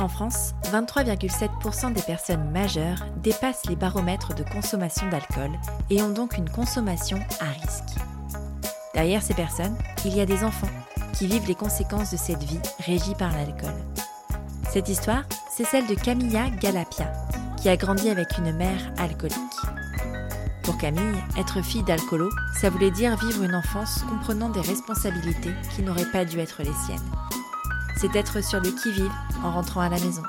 [0.00, 5.50] En France, 23,7% des personnes majeures dépassent les baromètres de consommation d'alcool
[5.90, 8.00] et ont donc une consommation à risque.
[8.94, 10.70] Derrière ces personnes, il y a des enfants
[11.12, 13.74] qui vivent les conséquences de cette vie régie par l'alcool.
[14.70, 15.24] Cette histoire,
[15.54, 17.12] c'est celle de Camilla Galapia,
[17.60, 19.36] qui a grandi avec une mère alcoolique.
[20.62, 25.82] Pour Camille, être fille d'alcoolo, ça voulait dire vivre une enfance comprenant des responsabilités qui
[25.82, 27.19] n'auraient pas dû être les siennes
[28.00, 29.12] c'est être sur le qui-vive
[29.44, 30.22] en rentrant à la maison,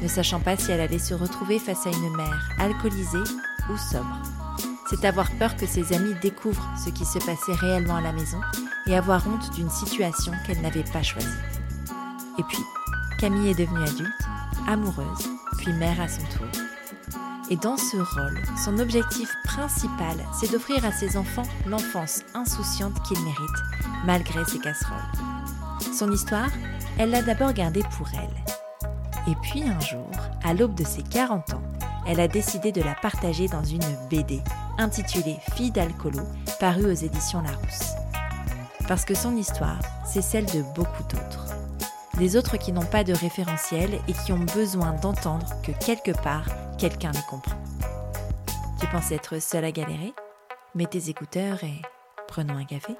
[0.00, 3.18] ne sachant pas si elle allait se retrouver face à une mère alcoolisée
[3.70, 4.18] ou sobre.
[4.88, 8.40] C'est avoir peur que ses amis découvrent ce qui se passait réellement à la maison
[8.86, 11.28] et avoir honte d'une situation qu'elle n'avait pas choisie.
[12.38, 12.64] Et puis,
[13.18, 14.22] Camille est devenue adulte,
[14.66, 16.62] amoureuse, puis mère à son tour.
[17.50, 23.20] Et dans ce rôle, son objectif principal, c'est d'offrir à ses enfants l'enfance insouciante qu'ils
[23.20, 23.64] méritent,
[24.06, 24.96] malgré ses casseroles.
[25.92, 26.50] Son histoire,
[26.98, 29.30] elle l'a d'abord gardée pour elle.
[29.30, 30.10] Et puis un jour,
[30.42, 31.62] à l'aube de ses 40 ans,
[32.06, 34.42] elle a décidé de la partager dans une BD
[34.78, 36.22] intitulée Fille d'alcoolo,
[36.58, 37.94] parue aux éditions Larousse.
[38.88, 41.46] Parce que son histoire, c'est celle de beaucoup d'autres.
[42.16, 46.48] Des autres qui n'ont pas de référentiel et qui ont besoin d'entendre que quelque part,
[46.78, 47.60] quelqu'un les comprend.
[48.80, 50.14] Tu penses être seule à galérer?
[50.74, 51.82] Mets tes écouteurs et
[52.26, 52.96] prenons un café.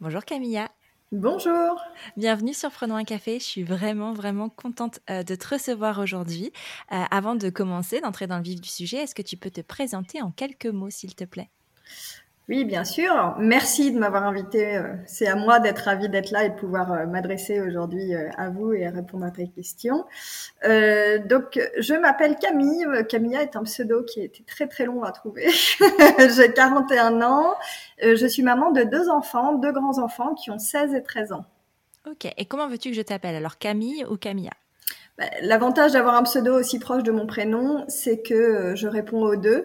[0.00, 0.68] Bonjour Camilla.
[1.10, 1.80] Bonjour.
[2.18, 3.38] Bienvenue sur Prenons un café.
[3.38, 6.52] Je suis vraiment, vraiment contente euh, de te recevoir aujourd'hui.
[6.92, 9.62] Euh, avant de commencer, d'entrer dans le vif du sujet, est-ce que tu peux te
[9.62, 11.48] présenter en quelques mots, s'il te plaît?
[12.48, 13.34] Oui, bien sûr.
[13.38, 14.76] Merci de m'avoir invité.
[14.76, 18.30] Euh, c'est à moi d'être ravie d'être là et de pouvoir euh, m'adresser aujourd'hui euh,
[18.38, 20.06] à vous et répondre à tes questions.
[20.62, 22.86] donc, je m'appelle Camille.
[23.08, 25.46] Camilla est un pseudo qui était très très long à trouver.
[26.36, 27.54] J'ai 41 ans.
[28.00, 31.44] Je suis maman de deux enfants, deux grands enfants qui ont 16 et 13 ans.
[32.10, 32.32] Ok.
[32.36, 33.34] Et comment veux-tu que je t'appelle?
[33.34, 34.52] Alors, Camille ou Camilla?
[35.42, 39.36] L'avantage d'avoir un pseudo aussi proche de mon prénom, c'est que euh, je réponds aux
[39.36, 39.64] deux.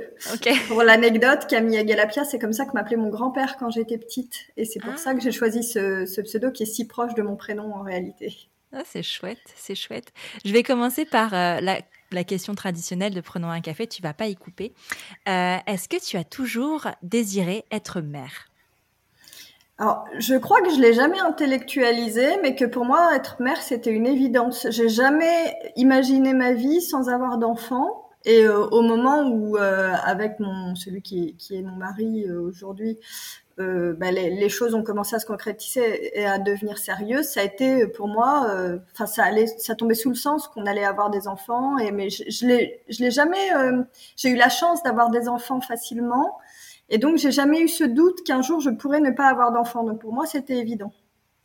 [0.68, 4.34] Pour l'anecdote, Camille Galapia, c'est comme ça que m'appelait mon grand-père quand j'étais petite.
[4.58, 4.98] Et c'est pour ah.
[4.98, 8.36] ça que j'ai choisi ce, pseudo qui est si proche de mon prénom en réalité.
[8.72, 10.12] Ah, c'est chouette, c'est chouette.
[10.44, 14.28] Je vais commencer par euh, la, question traditionnelle de prenons un café, tu vas pas
[14.28, 14.74] y couper.
[15.28, 18.50] Euh, est-ce que tu as toujours désiré être mère?
[19.80, 23.90] Alors, je crois que je l'ai jamais intellectualisé, mais que pour moi, être mère, c'était
[23.90, 24.68] une évidence.
[24.70, 28.04] J'ai jamais imaginé ma vie sans avoir d'enfant.
[28.26, 32.40] Et euh, au moment où, euh, avec mon celui qui, qui est mon mari euh,
[32.42, 33.00] aujourd'hui,
[33.58, 37.44] bah, les, les, choses ont commencé à se concrétiser et à devenir sérieuses, ça a
[37.44, 38.48] été pour moi,
[38.94, 41.78] enfin ça allait, ça tombait sous le sens qu'on allait avoir des enfants.
[41.78, 43.52] Et mais je, je l'ai, je l'ai jamais,
[44.18, 46.40] j'ai eu la chance d'avoir des enfants facilement.
[46.90, 49.84] Et donc, j'ai jamais eu ce doute qu'un jour je pourrais ne pas avoir d'enfant.
[49.84, 50.92] Donc, pour moi, c'était évident.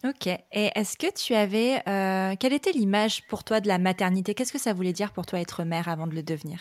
[0.04, 0.26] Ok.
[0.26, 1.82] Et est-ce que tu avais.
[1.88, 4.34] Euh, quelle était l'image pour toi de la maternité?
[4.34, 6.60] Qu'est-ce que ça voulait dire pour toi être mère avant de le devenir?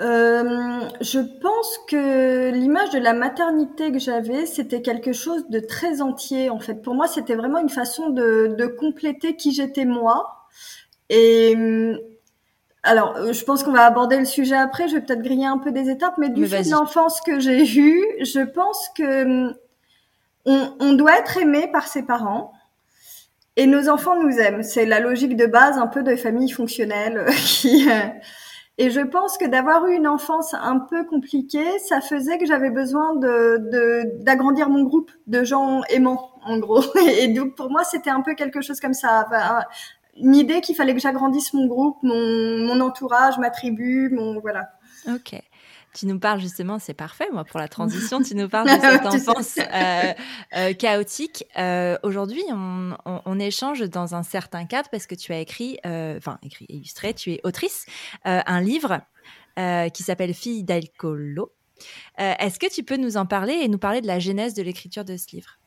[0.00, 6.00] Euh, je pense que l'image de la maternité que j'avais, c'était quelque chose de très
[6.00, 6.48] entier.
[6.50, 10.48] En fait, pour moi, c'était vraiment une façon de, de compléter qui j'étais moi.
[11.10, 11.54] Et
[12.82, 14.88] alors, euh, je pense qu'on va aborder le sujet après.
[14.88, 17.66] Je vais peut-être griller un peu des étapes, mais du fait de l'enfance que j'ai
[17.78, 19.54] eue, je pense que hum,
[20.46, 22.52] on, on, doit être aimé par ses parents
[23.56, 24.62] et nos enfants nous aiment.
[24.62, 27.88] C'est la logique de base un peu de famille fonctionnelle qui.
[27.90, 28.06] Euh,
[28.78, 32.70] et je pense que d'avoir eu une enfance un peu compliquée, ça faisait que j'avais
[32.70, 36.82] besoin de d'agrandir mon groupe de gens aimants, en gros.
[37.18, 39.26] Et donc pour moi, c'était un peu quelque chose comme ça
[40.16, 44.70] une idée qu'il fallait que j'agrandisse mon groupe, mon, entourage, ma tribu, mon voilà.
[45.08, 45.40] Ok.
[45.92, 49.06] Tu nous parles justement, c'est parfait, moi, pour la transition, tu nous parles de cette
[49.06, 50.12] enfance euh,
[50.56, 51.44] euh, chaotique.
[51.58, 56.66] Euh, aujourd'hui, on, échange dans un certain cadre parce que tu as écrit, enfin, écrit,
[56.68, 57.86] illustré, tu es autrice,
[58.24, 59.00] un livre
[59.56, 61.52] qui s'appelle Fille d'alcoolo.
[62.18, 65.04] Est-ce que tu peux nous en parler et nous parler de la genèse de l'écriture
[65.04, 65.59] de ce livre?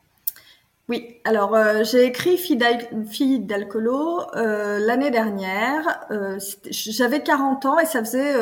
[0.90, 6.06] Oui, alors euh, j'ai écrit Fille d'alcoolo euh, l'année dernière.
[6.12, 6.38] Euh,
[6.70, 8.34] j'avais 40 ans et ça faisait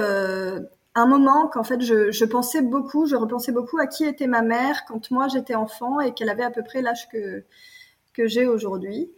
[0.96, 4.42] un moment qu'en fait je, je, pensais beaucoup, je repensais beaucoup à qui était ma
[4.42, 7.44] mère quand moi j'étais enfant et qu'elle avait à peu près l'âge que,
[8.14, 9.12] que j'ai aujourd'hui.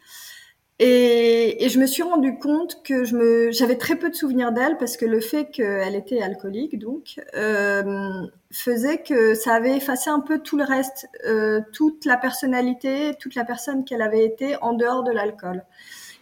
[0.79, 4.77] Et, je me suis rendu compte que je me, j'avais très peu de souvenirs d'elle
[4.77, 10.19] parce que le fait qu'elle était alcoolique, donc, euh, faisait que ça avait effacé un
[10.19, 14.73] peu tout le reste, euh, toute la personnalité, toute la personne qu'elle avait été en
[14.73, 15.63] dehors de l'alcool.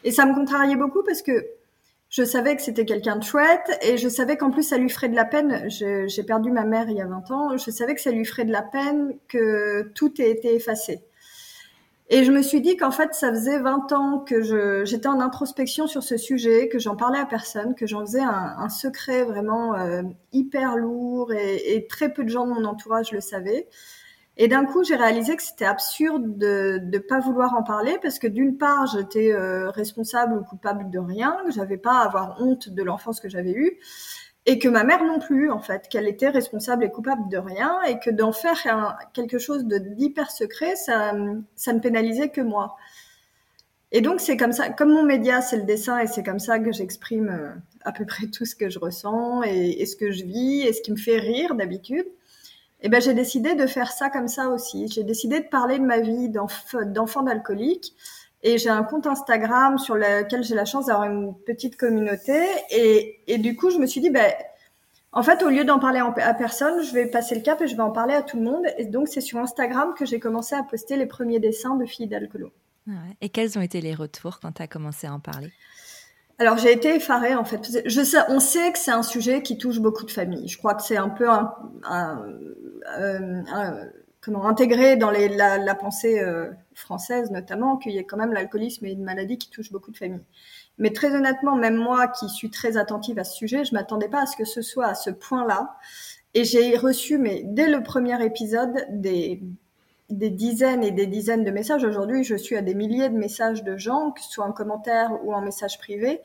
[0.03, 1.45] Et ça me contrariait beaucoup parce que
[2.09, 5.07] je savais que c'était quelqu'un de chouette et je savais qu'en plus ça lui ferait
[5.07, 5.69] de la peine.
[5.69, 7.57] J'ai perdu ma mère il y a 20 ans.
[7.57, 11.03] Je savais que ça lui ferait de la peine que tout ait été effacé.
[12.13, 15.87] Et je me suis dit qu'en fait, ça faisait 20 ans que j'étais en introspection
[15.87, 20.01] sur ce sujet, que j'en parlais à personne, que j'en faisais un, secret vraiment euh,
[20.33, 23.69] hyper lourd et, et, très peu de gens de mon entourage le savaient.
[24.35, 28.19] Et d'un coup, j'ai réalisé que c'était absurde de ne pas vouloir en parler parce
[28.19, 32.41] que d'une part, j'étais euh, responsable ou coupable de rien, que j'avais pas à avoir
[32.41, 33.79] honte de l'enfance que j'avais eue
[34.45, 37.81] et que ma mère non plus, en fait, qu'elle était responsable et coupable de rien,
[37.83, 41.13] et que d'en faire quelque chose d'hyper secret, ça,
[41.55, 42.75] ça ne pénalisait que moi.
[43.91, 46.59] Et donc c'est comme ça, comme mon média c'est le dessin, et c'est comme ça
[46.59, 47.49] que j'exprime euh,
[47.81, 50.81] à peu près tout ce que je ressens et, ce que je vis et ce
[50.81, 52.05] qui me fait rire d'habitude.
[52.81, 54.87] Et ben j'ai décidé de faire ça comme ça aussi.
[54.87, 57.93] J'ai décidé de parler de ma vie d'enfant d'alcoolique
[58.43, 62.43] et j'ai un compte Instagram sur lequel j'ai la chance d'avoir une petite communauté.
[62.71, 64.31] Et, et, du coup, je me suis dit, ben,
[65.11, 67.75] en fait, au lieu d'en parler à personne, je vais passer le cap et je
[67.75, 68.65] vais en parler à tout le monde.
[68.77, 72.07] Et donc, c'est sur Instagram que j'ai commencé à poster les premiers dessins de filles
[72.07, 72.51] d'alcoolo.
[72.89, 75.51] Ah et quels ont été les retours quand tu as commencé à en parler?
[76.39, 77.83] Alors j'ai été effarée en fait.
[77.85, 80.47] Je sais, on sait que c'est un sujet qui touche beaucoup de familles.
[80.47, 81.53] Je crois que c'est un peu un,
[81.83, 82.25] un,
[82.87, 83.85] un,
[84.21, 88.91] comment intégrer dans la, pensée euh, française notamment qu'il y ait quand même l'alcoolisme et
[88.91, 90.23] une maladie qui touche beaucoup de familles.
[90.77, 94.21] Mais très honnêtement, même moi qui suis très attentive à ce sujet, je m'attendais pas
[94.21, 95.75] à ce que ce soit à ce point-là.
[96.33, 99.41] Et j'ai reçu, mais dès le premier épisode, des,
[100.11, 101.83] des dizaines et des dizaines de messages.
[101.83, 105.11] Aujourd'hui, je suis à des milliers de messages de gens, que ce soit en commentaire
[105.23, 106.21] ou en message privé,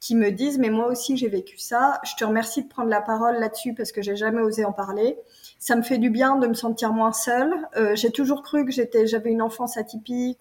[0.00, 2.00] qui me disent mais moi aussi j'ai vécu ça.
[2.04, 5.18] Je te remercie de prendre la parole là-dessus parce que j'ai jamais osé en parler
[5.58, 7.52] ça me fait du bien de me sentir moins seule.
[7.76, 10.38] Euh, j'ai toujours cru que j'étais, j'avais une enfance atypique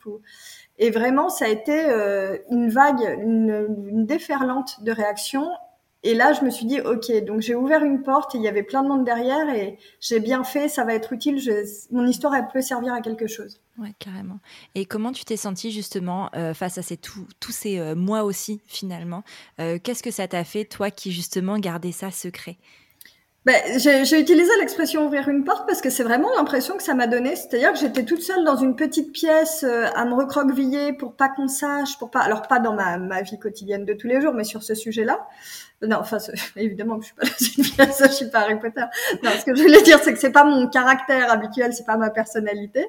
[0.77, 5.49] et vraiment ça a été euh, une vague, une, déferlante de réactions.
[6.03, 8.47] Et là, je me suis dit, ok, donc j'ai ouvert une porte, et il y
[8.47, 11.41] avait plein de monde derrière, et j'ai bien fait, ça va être utile.
[11.91, 13.59] Mon histoire, elle peut servir à quelque chose.
[13.79, 14.39] Ouais, carrément.
[14.75, 19.23] Et comment tu t'es sentie justement euh, face à ces tous ces mois aussi finalement?
[19.57, 22.57] Qu'est-ce que ça t'a fait, toi qui justement gardais ça secret?
[23.47, 27.07] Ben, j'ai utilisé l'expression ouvrir une porte parce que c'est vraiment l'impression que ça m'a
[27.07, 27.37] donné.
[27.37, 31.29] C'est-à-dire que j'étais toute seule dans une petite pièce euh, à me recroqueviller pour pas
[31.29, 34.33] qu'on sache, pour pas, alors pas dans ma, ma vie quotidienne de tous les jours,
[34.33, 35.25] mais sur ce sujet-là.
[35.81, 36.17] Non, enfin,
[36.57, 38.83] évidemment que je suis pas dans une pièce, je suis pas Harry Potter.
[39.23, 41.95] Non, ce que je voulais dire, c'est que c'est pas mon caractère habituel, c'est pas
[41.95, 42.85] ma personnalité.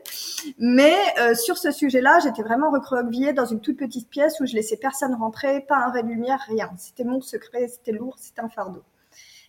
[0.58, 4.54] Mais euh, sur ce sujet-là, j'étais vraiment recroquevillée dans une toute petite pièce où je
[4.56, 6.68] laissais personne rentrer, pas un ray de lumière, rien.
[6.78, 8.82] C'était mon secret, c'était lourd, c'était un fardeau.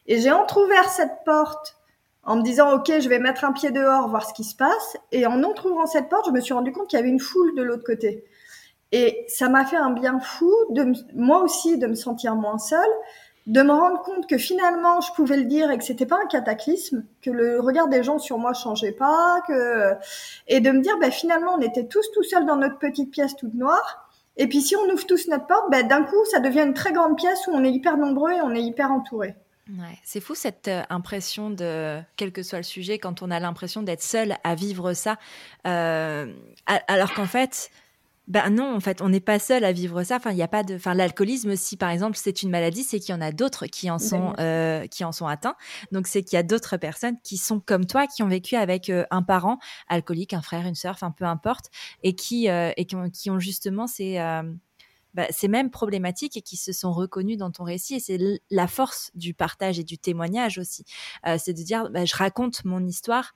[0.09, 1.77] Et j'ai entrouvert cette porte
[2.23, 4.97] en me disant, OK, je vais mettre un pied dehors, voir ce qui se passe.
[5.11, 7.55] Et en entr'ouvrant cette porte, je me suis rendu compte qu'il y avait une foule
[7.55, 8.25] de l'autre côté.
[8.91, 12.89] Et ça m'a fait un bien fou, de moi aussi, de me sentir moins seule,
[13.45, 16.27] de me rendre compte que finalement, je pouvais le dire et que c'était pas un
[16.27, 19.93] cataclysme, que le regard des gens sur moi changeait pas, que
[20.47, 23.35] et de me dire, ben finalement, on était tous tout seuls dans notre petite pièce
[23.35, 24.09] toute noire.
[24.37, 26.93] Et puis si on ouvre tous notre porte, ben d'un coup, ça devient une très
[26.93, 29.35] grande pièce où on est hyper nombreux et on est hyper entouré.
[29.77, 33.39] Ouais, c'est fou cette euh, impression de, quel que soit le sujet, quand on a
[33.39, 35.19] l'impression d'être seul à vivre ça,
[35.67, 36.33] euh,
[36.87, 37.69] alors qu'en fait,
[38.27, 40.15] ben non, en fait, on n'est pas seul à vivre ça.
[40.15, 42.99] Enfin, il y a pas de, enfin, l'alcoolisme, si par exemple c'est une maladie, c'est
[42.99, 45.55] qu'il y en a d'autres qui en sont, euh, qui en sont atteints.
[45.91, 48.91] Donc c'est qu'il y a d'autres personnes qui sont comme toi, qui ont vécu avec
[49.11, 51.69] un parent alcoolique, un frère, une sœur, enfin peu importe,
[52.01, 54.19] et qui et qui ont, qui ont justement ces
[55.13, 57.95] bah, ces mêmes problématiques et qui se sont reconnues dans ton récit.
[57.95, 60.85] Et c'est la force du partage et du témoignage aussi.
[61.25, 63.33] Euh, c'est de dire, bah, je raconte mon histoire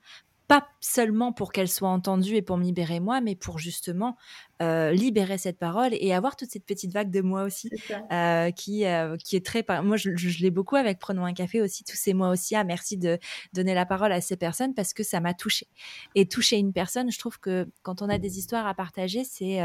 [0.49, 4.17] pas seulement pour qu'elle soit entendue et pour me libérer moi, mais pour justement
[4.61, 7.69] euh, libérer cette parole et avoir toute cette petite vague de moi aussi,
[8.11, 8.83] euh, qui,
[9.23, 9.65] qui est très...
[9.81, 12.57] Moi, je, l'ai beaucoup avec Prenons un café aussi, tous ces mois aussi.
[12.57, 13.17] Ah, merci de
[13.53, 15.67] donner la parole à ces personnes parce que ça m'a touchée.
[16.13, 19.61] Et toucher une personne, je trouve que quand on a des histoires à partager, c'est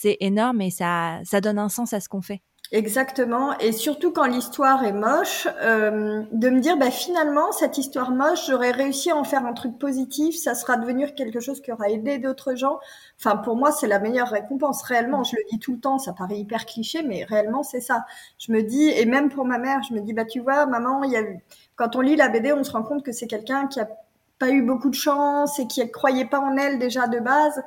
[0.00, 2.40] c'est énorme et ça, ça donne un sens à ce qu'on fait.
[2.72, 8.12] Exactement, et surtout quand l'histoire est moche, euh, de me dire bah finalement cette histoire
[8.12, 11.72] moche, j'aurais réussi à en faire un truc positif, ça sera devenir quelque chose qui
[11.72, 12.78] aura aidé d'autres gens.
[13.18, 15.24] Enfin pour moi c'est la meilleure récompense réellement.
[15.24, 18.04] Je le dis tout le temps, ça paraît hyper cliché, mais réellement c'est ça.
[18.38, 21.02] Je me dis et même pour ma mère, je me dis bah tu vois maman,
[21.02, 21.24] il y a
[21.74, 23.88] quand on lit la BD, on se rend compte que c'est quelqu'un qui a
[24.38, 27.62] pas eu beaucoup de chance et qui ne croyait pas en elle déjà de base.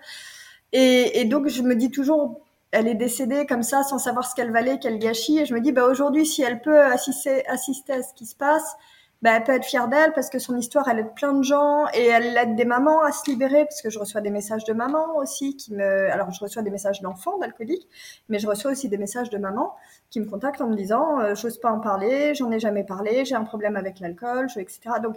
[0.74, 4.36] Et, et, donc, je me dis toujours, elle est décédée comme ça sans savoir ce
[4.36, 5.40] qu'elle valait, quel gâchis.
[5.40, 8.36] Et je me dis, bah aujourd'hui, si elle peut assister, assister à ce qui se
[8.36, 8.76] passe,
[9.24, 11.86] bah, elle peut être fière d'elle parce que son histoire, elle aide plein de gens
[11.94, 14.74] et elle aide des mamans à se libérer parce que je reçois des messages de
[14.74, 17.88] mamans aussi qui me, alors je reçois des messages d'enfants d'alcooliques,
[18.28, 19.76] mais je reçois aussi des messages de mamans
[20.10, 23.24] qui me contactent en me disant, euh, j'ose pas en parler, j'en ai jamais parlé,
[23.24, 24.82] j'ai un problème avec l'alcool, etc.
[25.02, 25.16] Donc,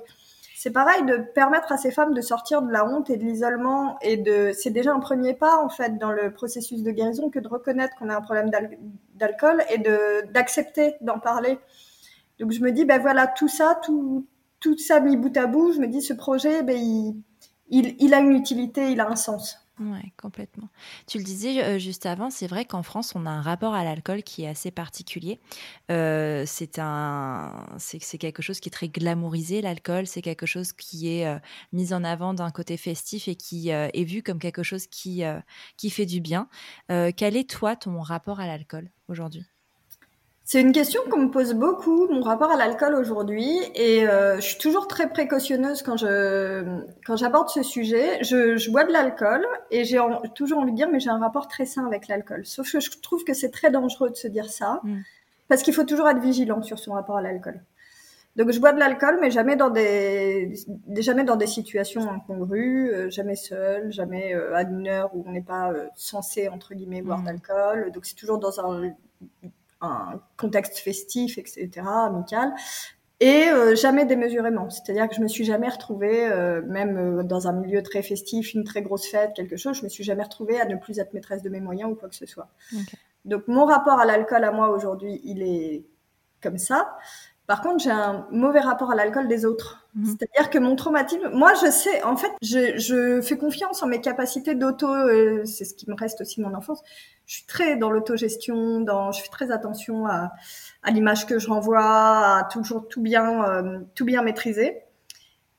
[0.67, 3.99] c'est pareil de permettre à ces femmes de sortir de la honte et de l'isolement
[4.01, 7.39] et de c'est déjà un premier pas en fait dans le processus de guérison que
[7.39, 8.51] de reconnaître qu'on a un problème
[9.15, 11.61] d'alcool et de d'accepter d'en parler
[12.39, 14.27] donc je me dis, ben voilà, tout ça, tout,
[14.61, 17.17] tout ça mis bout à bout, je me dis, ce projet, ben, il,
[17.71, 19.66] il, il a une utilité, il a un sens.
[19.79, 20.71] Ouais, complètement.
[21.07, 23.85] Tu le disais euh, juste avant, c'est vrai qu'en France, on a un rapport à
[23.85, 25.39] l'alcool qui est assez particulier.
[25.91, 26.69] Euh, c'est,
[28.19, 30.07] quelque chose qui est très glamourisé, l'alcool.
[30.07, 31.39] C'est quelque chose qui est euh,
[31.73, 35.23] mis en avant d'un côté festif et qui est vu comme quelque chose qui,
[35.77, 36.49] qui fait du bien.
[36.89, 39.45] quel est toi ton rapport à l'alcool aujourd'hui?
[40.49, 44.43] C'est une question qu'on me pose beaucoup, mon rapport à l'alcool aujourd'hui, et euh, je
[44.43, 46.63] suis toujours très précautionneuse quand je
[47.05, 48.23] quand j'aborde ce sujet.
[48.23, 49.99] Je, je bois de l'alcool et j'ai
[50.37, 52.47] toujours envie de dire, mais j'ai un rapport très sain avec l'alcool.
[52.47, 54.99] Sauf que je trouve que c'est très dangereux de se dire ça, mm.
[55.49, 57.61] parce qu'il faut toujours être vigilant sur son rapport à l'alcool.
[58.37, 60.55] Donc je bois de l'alcool, mais jamais dans des,
[60.99, 65.33] jamais dans des situations incongrues, euh, jamais seul, jamais euh, à une heure où on
[65.33, 67.25] n'est pas censé entre guillemets boire mm.
[67.25, 67.91] d'alcool.
[67.91, 68.95] Donc c'est toujours dans un
[69.81, 72.53] un contexte festif, etc., amical,
[73.21, 74.69] et euh, jamais démesurément.
[74.69, 78.53] C'est-à-dire que je me suis jamais retrouvée, euh, même euh, dans un milieu très festif,
[78.55, 81.15] une très grosse fête, quelque chose, je me suis jamais retrouvée à ne plus être
[81.15, 82.49] maîtresse de mes moyens ou quoi que ce soit.
[83.25, 85.85] Donc mon rapport à l'alcool à moi aujourd'hui, il est
[86.43, 86.97] comme ça.
[87.47, 89.87] Par contre, j'ai un mauvais rapport à l'alcool des autres.
[89.95, 90.07] Mhm.
[90.07, 94.01] C'est-à-dire que mon traumatisme, moi, je sais, en fait, je, je fais confiance en mes
[94.01, 96.83] capacités d'auto, euh, c'est ce qui me reste aussi de mon enfance.
[97.27, 100.33] Je suis très dans l'autogestion, dans, je fais très attention à,
[100.83, 104.83] à l'image que je renvoie, à toujours tout bien, euh, tout bien maîtriser.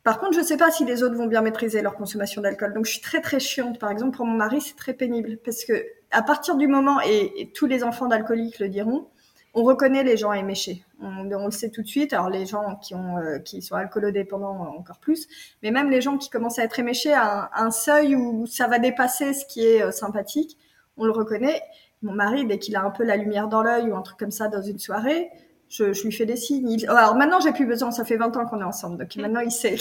[0.04, 2.74] Par contre, je sais pas si les autres vont bien maîtriser leur consommation d'alcool.
[2.74, 3.80] Donc, je suis très très chiante.
[3.80, 7.34] Par exemple, pour mon mari, c'est très pénible parce que à partir du moment et,
[7.42, 9.08] et tous les enfants d'alcooliques le diront,
[9.58, 10.86] on reconnaît les gens éméchés.
[11.02, 12.14] On, le sait tout de suite.
[12.14, 15.28] Alors les gens qui ont euh, qui sont alcoolodépendants euh, encore plus,
[15.64, 18.78] mais même les gens qui commencent à être éméchés à un, seuil où ça va
[18.78, 20.60] dépasser ce qui est euh, sympathique,
[20.96, 21.60] on le reconnaît.
[22.04, 24.32] Mon mari, dès qu'il a un peu la lumière dans l'œil ou un truc comme
[24.32, 25.32] ça dans une soirée,
[25.70, 26.86] je, lui fais des signes.
[26.88, 27.90] alors maintenant, j'ai plus besoin.
[27.90, 29.76] Ça fait 20 ans qu'on est ensemble, donc maintenant il sait.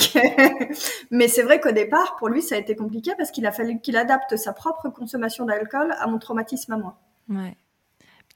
[1.10, 3.78] Mais c'est vrai qu'au départ, pour lui, ça a été compliqué parce qu'il a fallu
[3.80, 6.98] qu'il adapte sa propre consommation d'alcool à mon traumatisme à moi.
[7.28, 7.58] Ouais.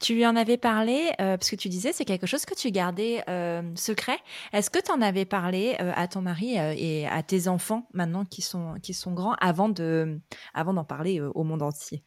[0.01, 2.71] Tu lui en avais parlé, euh, parce que tu disais c'est quelque chose que tu
[2.71, 4.17] gardais euh, secret.
[4.51, 8.25] Est-ce que tu en avais parlé euh, à ton mari et à tes enfants maintenant
[8.25, 10.17] qui sont, qui sont grands avant de
[10.55, 12.01] avant d'en parler au monde entier?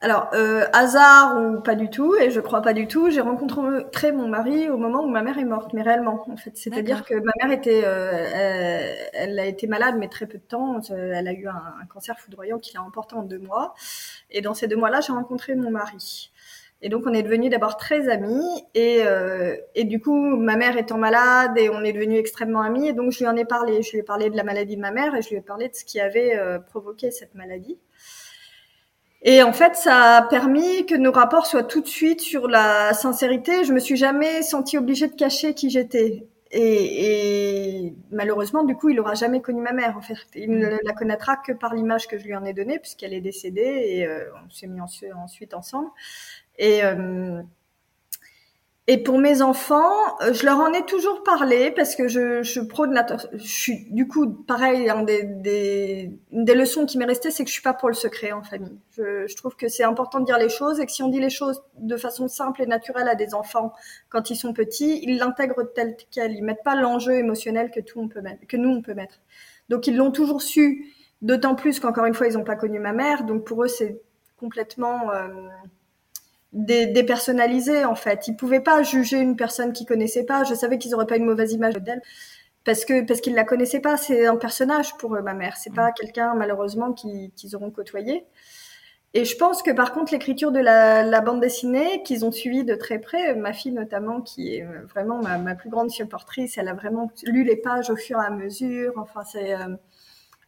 [0.00, 0.30] Alors,
[0.72, 4.68] hasard ou pas du tout, et je crois pas du tout, j'ai rencontré mon mari
[4.68, 6.56] au moment où ma mère est morte, mais réellement, en fait.
[6.56, 7.84] C'est-à-dire que ma mère était,
[9.12, 10.80] elle, a été malade, mais très peu de temps.
[10.90, 13.74] Elle a eu un, un cancer foudroyant qui l'a emporté en deux mois.
[14.30, 16.31] Et dans ces deux mois-là, j'ai rencontré mon mari.
[16.84, 20.76] Et donc on est devenus d'abord très amis et, euh, et du coup ma mère
[20.76, 23.82] étant malade et on est devenus extrêmement amis et donc je lui en ai parlé.
[23.82, 25.68] Je lui ai parlé de la maladie de ma mère et je lui ai parlé
[25.68, 27.78] de ce qui avait euh, provoqué cette maladie.
[29.24, 32.92] Et en fait, ça a permis que nos rapports soient tout de suite sur la
[32.92, 33.62] sincérité.
[33.62, 36.26] Je me suis jamais sentie obligée de cacher qui j'étais.
[36.50, 39.96] Et, et, malheureusement, du coup, il aura jamais connu ma mère.
[39.96, 40.78] En fait, il ne mm.
[40.82, 44.06] la connaîtra que par l'image que je lui en ai donnée, puisqu'elle est décédée et
[44.06, 45.88] euh, on s'est mis ensuite ensemble.
[46.62, 47.42] Et, euh,
[48.86, 52.60] et pour mes enfants, euh, je leur en ai toujours parlé parce que je, je
[52.60, 54.88] prône la, je suis du coup pareil.
[54.88, 57.88] Un des, des, une des leçons qui m'est restée, c'est que je suis pas pour
[57.88, 58.78] le secret en famille.
[58.96, 61.18] Je, je trouve que c'est important de dire les choses et que si on dit
[61.18, 63.72] les choses de façon simple et naturelle à des enfants
[64.08, 66.32] quand ils sont petits, ils l'intègrent tel quel.
[66.32, 69.18] Ils mettent pas l'enjeu émotionnel que tout on peut mettre, que nous on peut mettre.
[69.68, 70.94] Donc ils l'ont toujours su.
[71.22, 73.24] D'autant plus qu'encore une fois, ils n'ont pas connu ma mère.
[73.24, 74.00] Donc pour eux, c'est
[74.38, 75.28] complètement euh,
[76.52, 78.28] dépersonnalisé en fait.
[78.28, 80.44] Ils pouvaient pas juger une personne qu'ils connaissaient pas.
[80.44, 82.02] Je savais qu'ils auraient pas une mauvaise image d'elle
[82.64, 83.96] parce que parce qu'ils la connaissaient pas.
[83.96, 85.56] C'est un personnage pour eux, ma mère.
[85.56, 85.94] C'est pas mm.
[85.98, 88.26] quelqu'un malheureusement qu'ils auront côtoyé.
[89.14, 92.64] Et je pense que par contre l'écriture de la, la, bande dessinée qu'ils ont suivi
[92.64, 96.56] de très près, ma fille notamment qui est euh, vraiment ma, ma plus grande supportrice,
[96.56, 98.94] elle a vraiment lu les pages au fur et à mesure.
[98.96, 99.76] Enfin c'est euh,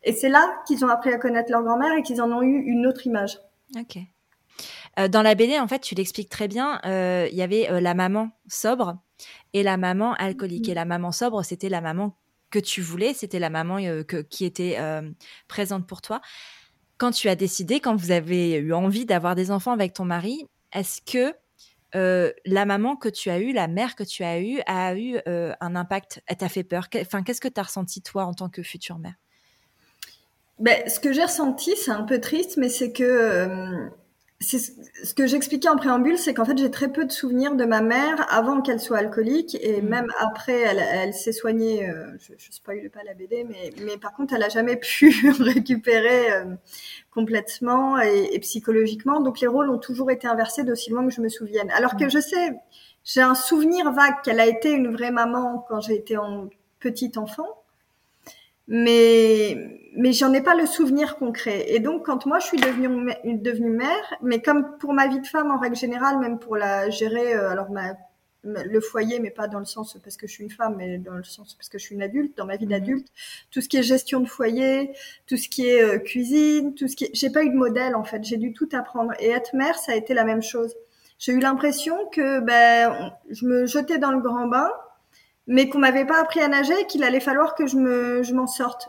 [0.03, 2.59] et c'est là qu'ils ont appris à connaître leur grand-mère et qu'ils en ont eu
[2.59, 3.39] une autre image.
[3.79, 3.99] Ok.
[4.99, 6.81] Euh, dans la BD, en fait, tu l'expliques très bien.
[6.85, 8.97] Euh, il y avait euh, la maman sobre
[9.53, 10.69] et la maman alcoolique.
[10.69, 12.17] Et la maman sobre, c'était la maman
[12.51, 13.79] que tu voulais, c'était la maman
[14.31, 14.79] qui était
[15.49, 16.21] présente pour toi.
[16.99, 20.47] quand tu as décidé, quand vous avez eu envie d'avoir des enfants avec ton mari,
[20.73, 21.35] est-ce que
[21.93, 25.75] la maman que tu as eue, la mère que tu as eue, a eu un
[25.75, 26.23] impact?
[26.29, 26.87] Elle t'a fait peur?
[27.01, 29.15] Enfin, qu'est-ce que tu as ressenti toi en tant que future mère?
[30.61, 33.91] Ben, ce que j'ai ressenti, c'est un peu triste, mais c'est que
[34.41, 37.81] ce que j'expliquais en préambule, c'est qu'en fait j'ai très peu de souvenirs de ma
[37.81, 39.89] mère avant qu'elle soit alcoolique et mmh.
[39.89, 41.89] même après elle, elle s'est soignée.
[41.89, 45.15] Euh, je, je spoil pas la BD, mais, mais par contre elle a jamais pu
[45.41, 46.45] récupérer euh,
[47.11, 49.21] complètement et, et, psychologiquement.
[49.21, 51.71] Donc les rôles ont toujours été inversés d'aussi loin que je me souvienne.
[51.71, 52.11] Alors que mmh.
[52.11, 52.55] je sais,
[53.05, 56.49] j'ai un souvenir vague qu'elle a été une vraie maman quand j'ai été en
[56.81, 57.64] petite enfant
[58.69, 61.67] mais mais j'en ai pas le souvenir concret.
[61.69, 65.27] Et donc quand moi je suis devenue devenue mère, mais comme pour ma vie de
[65.27, 67.95] femme en règle générale, même pour la gérer, euh, alors ma,
[68.45, 71.15] le foyer, mais pas dans le sens parce que je suis une femme, mais dans
[71.15, 72.73] le sens parce que je suis une adulte, dans ma vie mhm.
[72.73, 73.09] d'adulte,
[73.51, 74.93] tout ce qui est gestion de foyer,
[75.27, 77.11] tout ce qui est euh, cuisine, tout ce qui est...
[77.15, 79.13] j'ai pas eu de modèle en fait, j'ai dû tout apprendre.
[79.21, 80.75] Et être mère, ça a été la même chose.
[81.19, 84.71] J'ai eu l'impression que ben je me jetais dans le grand bain
[85.47, 88.35] mais qu'on m'avait pas appris à nager et qu'il allait falloir que je me, je
[88.35, 88.89] m'en sorte.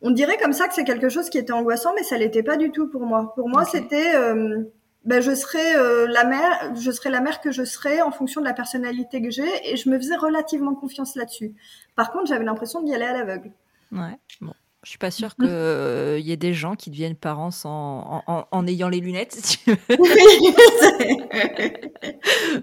[0.00, 2.56] On dirait comme ça que c'est quelque chose qui était angoissant, mais ça l'était pas
[2.56, 3.32] du tout pour moi.
[3.34, 4.62] Pour moi, c'était, euh,
[5.04, 8.40] ben, je serais euh, la mère, je serais la mère que je serais en fonction
[8.40, 11.54] de la personnalité que j'ai, et je me faisais relativement confiance là-dessus.
[11.96, 13.50] Par contre, j'avais l'impression d'y aller à l'aveugle.
[13.92, 14.18] Ouais.
[14.40, 14.52] Bon.
[14.82, 18.46] Je suis pas sûre qu'il euh, y ait des gens qui deviennent parents sans, en,
[18.50, 19.78] en, ayant les lunettes, si tu veux.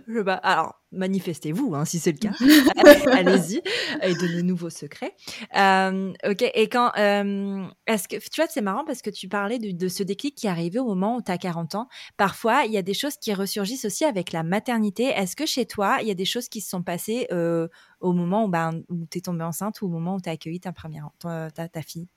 [0.08, 2.34] je, bah, alors, manifestez-vous, hein, si c'est le cas.
[3.12, 3.62] Allez-y
[4.02, 5.16] et donnez-nous vos secrets.
[5.58, 6.92] Euh, ok, et quand...
[6.98, 10.36] Euh, est-ce que, tu vois, c'est marrant parce que tu parlais de, de ce déclic
[10.36, 11.88] qui est arrivé au moment où tu as 40 ans.
[12.18, 15.06] Parfois, il y a des choses qui ressurgissent aussi avec la maternité.
[15.06, 17.68] Est-ce que chez toi, il y a des choses qui se sont passées euh,
[18.00, 20.34] au moment où, ben, où tu es tombée enceinte ou au moment où tu as
[20.34, 22.08] accueilli ta, première, ta, ta fille?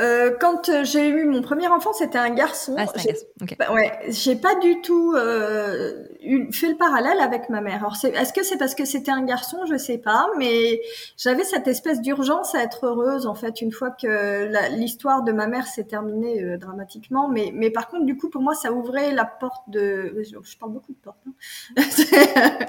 [0.00, 2.74] Euh, quand euh, j'ai eu mon premier enfant, c'était un garçon.
[2.78, 3.74] Ah, un garçon.
[3.74, 6.04] Ouais, j'ai pas du tout euh,
[6.52, 7.80] fait le parallèle avec ma mère.
[7.80, 9.58] Alors, est-ce que c'est parce que c'était un garçon?
[9.68, 10.80] Je sais pas, mais
[11.16, 15.46] j'avais cette espèce d'urgence à être heureuse en fait une fois que l'histoire de ma
[15.46, 17.28] mère s'est terminée euh, dramatiquement.
[17.28, 20.22] Mais, mais par contre, du coup, pour moi, ça ouvrait la porte de.
[20.22, 21.18] Je parle beaucoup de portes.
[21.26, 21.82] Hein.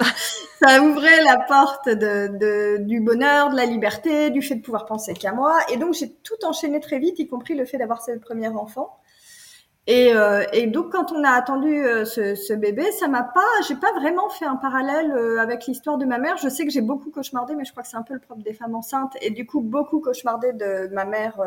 [0.66, 4.86] ça ouvrait la porte de, de, du bonheur, de la liberté, du fait de pouvoir
[4.86, 5.58] penser qu'à moi.
[5.72, 9.00] Et donc, j'ai tout enchaîné très vite y compris le fait d'avoir ce premier enfant.
[9.88, 13.76] Et, euh, et, donc quand on a attendu euh, ce, bébé, ça m'a pas, j'ai
[13.76, 16.38] pas vraiment fait un parallèle euh, avec l'histoire de ma mère.
[16.38, 18.44] Je sais que j'ai beaucoup cauchemardé, mais je crois que c'est un peu le propre
[18.44, 21.42] des femmes enceintes, et du coup beaucoup cauchemardé de ma mère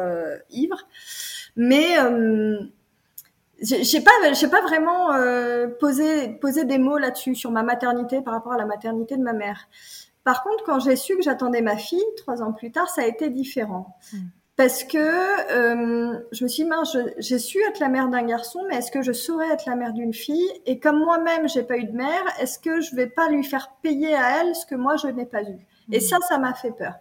[0.50, 0.78] ivre.
[1.54, 1.94] Mais
[3.62, 5.10] j'ai pas, j'ai pas vraiment
[5.78, 9.32] posé posé des mots là-dessus sur ma maternité par rapport à la maternité de ma
[9.32, 9.68] mère.
[10.24, 13.06] Par contre, quand j'ai su que j'attendais ma fille trois ans plus tard, ça a
[13.06, 13.96] été différent.
[14.12, 14.18] Mmh
[14.56, 16.70] parce que euh, je me suis dit,
[17.18, 19.92] j'ai su être la mère d'un garçon, mais est-ce que je saurais être la mère
[19.92, 20.48] d'une fille?
[20.64, 23.72] Et comme moi-même, j'ai pas eu de mère, est-ce que je vais pas lui faire
[23.82, 25.58] payer à elle ce que moi je n'ai pas eu?
[25.90, 26.00] Et mmh.
[26.00, 26.94] ça, ça m'a fait peur.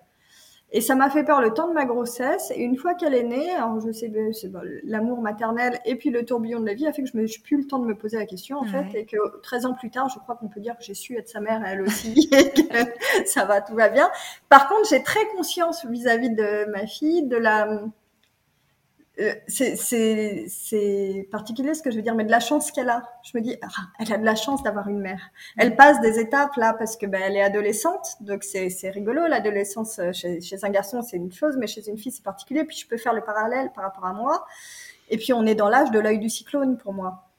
[0.75, 2.51] Et ça m'a fait peur le temps de ma grossesse.
[2.55, 4.51] Et une fois qu'elle est née, alors je sais, c'est
[4.83, 7.57] l'amour maternel et puis le tourbillon de la vie a fait que je n'ai plus
[7.57, 10.09] le temps de me poser la question en fait, et que 13 ans plus tard,
[10.09, 13.27] je crois qu'on peut dire que j'ai su être sa mère elle aussi, et que
[13.27, 14.09] ça va, tout va bien.
[14.49, 17.67] Par contre, j'ai très conscience vis-à-vis -vis de ma fille de la
[19.47, 23.03] c'est particulier ce que je veux dire, mais de la chance qu'elle a.
[23.23, 23.67] Je me dis, ah,
[23.99, 25.21] elle a de la chance d'avoir une mère.
[25.57, 29.27] Elle passe des étapes là parce que ben, elle est adolescente, donc c'est rigolo.
[29.27, 32.63] L'adolescence euh, chez, chez, un garçon c'est une chose, mais chez une fille c'est particulier.
[32.63, 34.45] Puis je peux faire le parallèle par rapport à moi.
[35.09, 37.32] Et puis on est dans l'âge de l'œil du cyclone pour moi.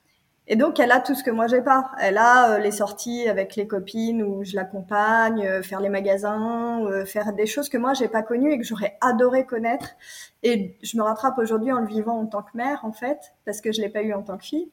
[0.46, 1.90] Et donc, elle a tout ce que moi j'ai pas.
[1.98, 6.84] Elle a euh, les sorties avec les copines où je l'accompagne, euh, faire les magasins,
[6.84, 9.96] euh, faire des choses que moi j'ai pas connues et que j'aurais adoré connaître.
[10.42, 13.62] Et je me rattrape aujourd'hui en le vivant en tant que mère, en fait, parce
[13.62, 14.70] que je l'ai pas eu en tant que fille.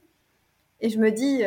[0.84, 1.44] Et je me dis,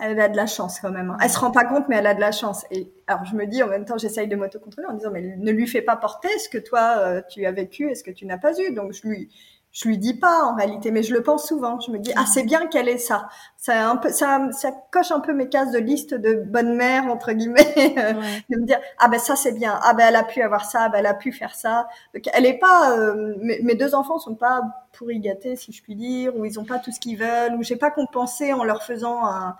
[0.00, 1.10] elle a de la chance quand même.
[1.10, 1.16] Hein.
[1.20, 2.64] Elle se rend pas compte, mais elle a de la chance.
[2.70, 5.50] Et alors je me dis, en même temps, j'essaye de m'autocontrôler en disant, mais ne
[5.50, 8.38] lui fais pas porter ce que toi tu as vécu et ce que tu n'as
[8.38, 8.72] pas eu.
[8.72, 9.28] Donc je lui,
[9.72, 11.78] je lui dis pas en réalité, mais je le pense souvent.
[11.78, 13.28] Je me dis ah c'est bien qu'elle ait ça.
[13.56, 17.06] Ça un peu, ça, ça coche un peu mes cases de liste de bonne mère
[17.06, 19.78] entre guillemets, de me dire ah ben ça c'est bien.
[19.82, 21.88] Ah ben elle a pu avoir ça, ben elle a pu faire ça.
[22.14, 25.94] Donc elle est pas, euh, mes, deux enfants sont pas pourri gâtés si je puis
[25.94, 28.82] dire, ou ils ont pas tout ce qu'ils veulent, ou j'ai pas compensé en leur
[28.82, 29.56] faisant un.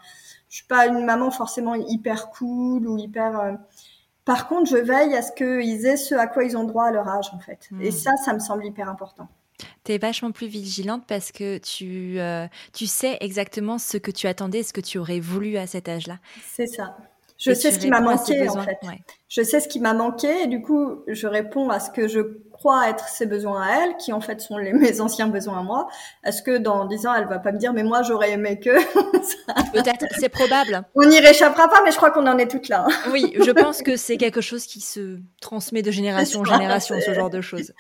[0.49, 3.39] Je suis pas une maman forcément hyper cool ou hyper.
[3.39, 3.53] Euh,
[4.25, 6.91] par contre, je veille à ce qu'ils aient ce à quoi ils ont droit à
[6.91, 7.69] leur âge en fait.
[7.81, 7.93] Et hmm.
[7.93, 9.29] ça, ça me semble hyper important.
[9.91, 14.29] Tu es vachement plus vigilante parce que tu, euh, tu sais exactement ce que tu
[14.29, 16.19] attendais, ce que tu aurais voulu à cet âge-là.
[16.47, 16.97] C'est ça.
[17.39, 18.79] Je sais ce qui m'a manqué en fait.
[19.29, 22.21] Je sais ce qui m'a manqué et du coup, je réponds à ce que je
[22.61, 25.63] croit être ses besoins à elle, qui en fait sont les, mes anciens besoins à
[25.63, 25.89] moi,
[26.25, 28.71] est-ce que dans 10 ans, elle va pas me dire, mais moi, j'aurais aimé que...
[29.73, 30.83] Peut-être, c'est probable.
[30.95, 32.87] On n'y réchappera pas, mais je crois qu'on en est toutes là.
[33.13, 37.15] oui, je pense que c'est quelque chose qui se transmet de génération en génération, ce
[37.15, 37.73] genre de choses.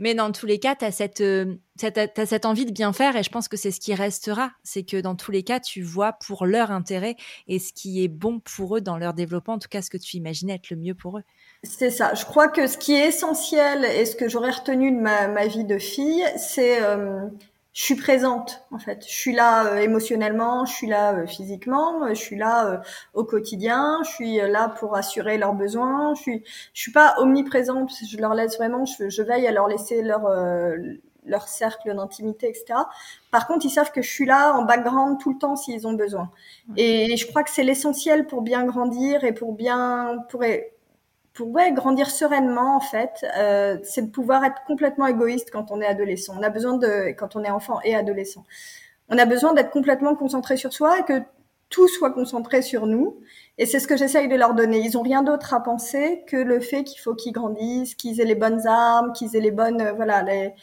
[0.00, 3.14] Mais dans tous les cas, tu as cette, euh, as cette envie de bien faire
[3.14, 4.50] et je pense que c'est ce qui restera.
[4.64, 7.14] C'est que dans tous les cas, tu vois pour leur intérêt
[7.46, 9.98] et ce qui est bon pour eux dans leur développement, en tout cas ce que
[9.98, 11.24] tu imaginais être le mieux pour eux.
[11.64, 12.14] C'est ça.
[12.14, 15.46] Je crois que ce qui est essentiel et ce que j'aurais retenu de ma, ma,
[15.46, 17.26] vie de fille, c'est euh,
[17.72, 19.02] je suis présente en fait.
[19.06, 22.82] Je suis là euh, émotionnellement, je suis là euh, physiquement, je suis là
[23.14, 26.14] au quotidien, je suis là pour assurer leurs besoins.
[26.14, 27.90] Je suis, je suis pas omniprésente.
[28.10, 30.28] Je leur laisse vraiment, je, je veille à leur laisser leur
[31.26, 32.80] leur cercle d'intimité, etc.
[33.30, 35.94] Par contre, ils savent que je suis là en background tout le temps s'ils ont
[35.94, 36.30] besoin.
[36.76, 40.44] Et je crois que c'est l'essentiel pour bien grandir et pour bien pour
[41.34, 45.80] pour ouais, grandir sereinement en fait, euh, c'est de pouvoir être complètement égoïste quand on
[45.80, 46.34] est adolescent.
[46.38, 48.44] On a besoin de quand on est enfant et adolescent.
[49.08, 51.20] On a besoin d'être complètement concentré sur soi et que
[51.70, 53.20] tout soit concentré sur nous.
[53.58, 54.78] Et c'est ce que j'essaye de leur donner.
[54.78, 58.24] Ils ont rien d'autre à penser que le fait qu'il faut qu'ils grandissent, qu'ils aient
[58.24, 60.54] les bonnes armes, qu'ils aient les bonnes, euh, voilà, les,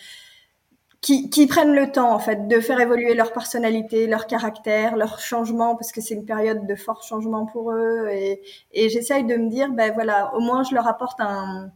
[1.01, 5.19] qui, qui, prennent le temps en fait de faire évoluer leur personnalité, leur caractère, leur
[5.19, 9.35] changement parce que c'est une période de fort changement pour eux et, et j'essaye de
[9.35, 11.71] me dire ben voilà au moins je leur apporte un,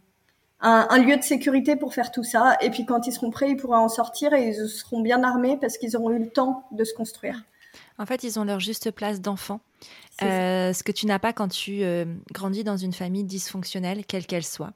[0.62, 3.50] un, un, lieu de sécurité pour faire tout ça et puis quand ils seront prêts
[3.50, 6.64] ils pourront en sortir et ils seront bien armés parce qu'ils auront eu le temps
[6.72, 7.44] de se construire.
[7.98, 9.62] En fait, ils ont leur juste place d'enfant.
[10.22, 14.26] Euh, ce que tu n'as pas quand tu euh, grandis dans une famille dysfonctionnelle, quelle
[14.26, 14.74] qu'elle soit.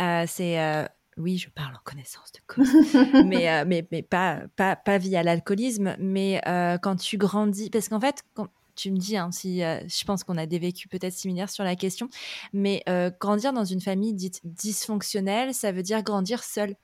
[0.00, 2.68] Euh, c'est oui, je parle en connaissance de cause,
[3.26, 7.88] mais, euh, mais, mais pas, pas, pas via l'alcoolisme, mais euh, quand tu grandis, parce
[7.88, 10.88] qu'en fait, quand tu me dis, hein, si, euh, je pense qu'on a des vécus
[10.90, 12.08] peut-être similaires sur la question,
[12.52, 12.82] mais
[13.20, 16.74] grandir dans une famille dite dysfonctionnelle, ça veut dire grandir seul.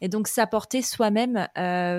[0.00, 1.48] Et donc s'apporter soi-même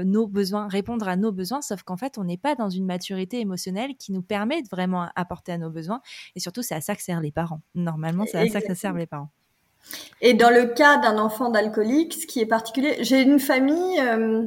[0.06, 3.42] nos besoins, répondre à nos besoins, sauf qu'en fait, on n'est pas dans une maturité
[3.42, 6.00] émotionnelle qui nous permet de vraiment apporter à nos besoins.
[6.38, 7.60] Et surtout, c'est à ça que servent les parents.
[7.76, 9.32] Normalement, c'est à ça que servent les parents.
[10.22, 14.46] Et dans le cas d'un enfant d'alcoolique, ce qui est particulier, j'ai une famille, euh,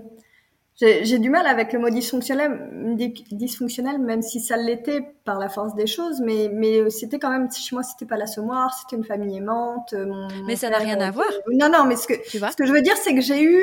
[0.76, 2.96] j'ai du mal avec le mot dysfonctionnel,
[3.30, 7.50] dysfonctionnel, même si ça l'était par la force des choses, mais, mais c'était quand même,
[7.50, 9.92] chez moi, c'était pas l'assommoir, c'était une famille aimante.
[9.92, 11.28] Euh, mon, mais ça n'a rien à voir.
[11.52, 13.60] Non, non, mais ce que, ce que je veux dire, c'est que j'ai eu,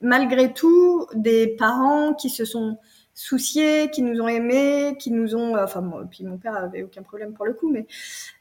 [0.00, 2.78] malgré tout, des parents qui se sont
[3.14, 7.32] souciés, qui nous ont aimés, qui nous ont, enfin, puis mon père avait aucun problème
[7.32, 7.86] pour le coup, mais,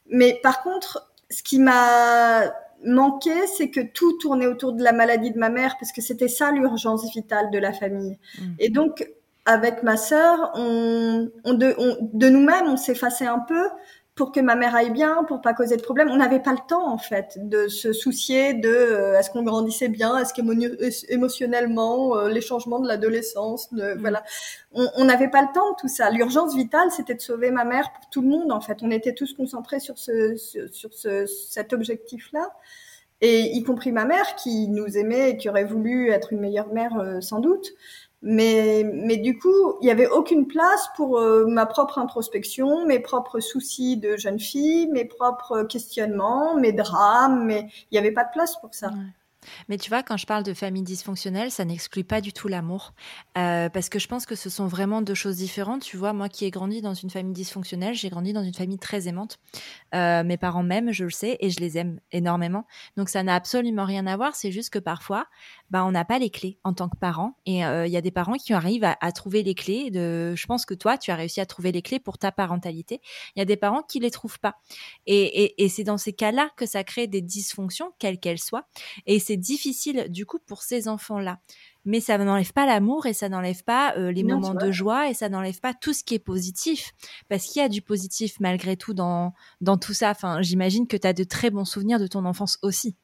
[0.07, 2.53] mais par contre, ce qui m'a
[2.85, 6.27] manquait, c'est que tout tournait autour de la maladie de ma mère, parce que c'était
[6.27, 8.17] ça l'urgence vitale de la famille.
[8.39, 8.43] Mmh.
[8.59, 9.07] Et donc,
[9.45, 13.67] avec ma sœur, on, on de, on, de nous-mêmes, on s'effaçait un peu
[14.15, 16.10] pour que ma mère aille bien, pour pas causer de problème.
[16.12, 19.89] On n'avait pas le temps en fait de se soucier de euh, est-ce qu'on grandissait
[19.89, 23.93] bien, est-ce qu'émotionnellement euh, les changements de l'adolescence, mmh.
[23.99, 24.23] voilà.
[24.73, 26.10] On n'avait pas le temps de tout ça.
[26.10, 28.80] L'urgence vitale, c'était de sauver ma mère pour tout le monde en fait.
[28.82, 32.52] On était tous concentrés sur ce sur, sur ce, cet objectif-là.
[33.26, 36.73] Et y compris ma mère qui nous aimait et qui aurait voulu être une meilleure
[36.73, 37.69] mère euh, sans doute.
[38.25, 42.99] Mais, mais du coup, il n'y avait aucune place pour euh, ma propre introspection, mes
[42.99, 48.23] propres soucis de jeune fille, mes propres questionnements, mes drames, mais il n'y avait pas
[48.23, 48.91] de place pour ça.
[49.69, 52.93] Mais tu vois, quand je parle de famille dysfonctionnelle, ça n'exclut pas du tout l'amour.
[53.38, 55.82] Euh, parce que je pense que ce sont vraiment deux choses différentes.
[55.82, 58.79] Tu vois, moi qui ai grandi dans une famille dysfonctionnelle, j'ai grandi dans une famille
[58.79, 59.39] très aimante.
[59.95, 62.65] Euh, mes parents m'aiment, je le sais, et je les aime énormément.
[62.97, 64.36] Donc ça n'a absolument rien à voir.
[64.36, 65.27] C'est juste que parfois,
[65.69, 67.38] bah, on n'a pas les clés en tant que parents.
[67.45, 69.91] Et il euh, y a des parents qui arrivent à, trouver les clés.
[69.93, 73.01] Je pense que toi, tu as réussi à trouver les clés pour ta parentalité.
[73.36, 74.56] Il y a des parents qui les trouvent pas.
[75.06, 78.67] Et, et, et c'est dans ces cas-là que ça crée des dysfonctions, quelles qu'elles soient.
[79.06, 81.39] Et c'est difficile du coup pour ces enfants-là.
[81.85, 85.09] Mais ça n'enlève pas l'amour et ça n'enlève pas euh, les non, moments de joie
[85.09, 86.93] et ça n'enlève pas tout ce qui est positif.
[87.29, 90.11] Parce qu'il y a du positif malgré tout dans, dans tout ça.
[90.11, 92.95] Enfin, j'imagine que tu as de très bons souvenirs de ton enfance aussi.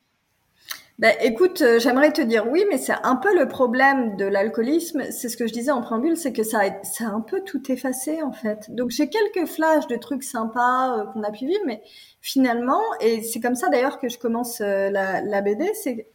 [1.00, 5.04] Ben, écoute, euh, j'aimerais te dire oui, mais c'est un peu le problème de l'alcoolisme.
[5.12, 7.42] C'est ce que je disais en préambule, c'est que ça a, ça a un peu
[7.46, 8.70] tout effacé en fait.
[8.76, 11.82] Donc j'ai quelques flashs de trucs sympas euh, qu'on a pu vivre, mais
[12.20, 16.06] finalement, et c'est comme ça d'ailleurs que je commence euh, la, la BD, c'est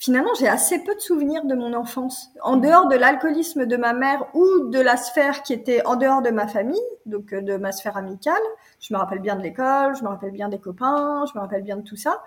[0.00, 2.32] finalement j'ai assez peu de souvenirs de mon enfance.
[2.42, 6.22] En dehors de l'alcoolisme de ma mère ou de la sphère qui était en dehors
[6.22, 8.42] de ma famille, donc euh, de ma sphère amicale,
[8.80, 11.62] je me rappelle bien de l'école, je me rappelle bien des copains, je me rappelle
[11.62, 12.22] bien de tout ça.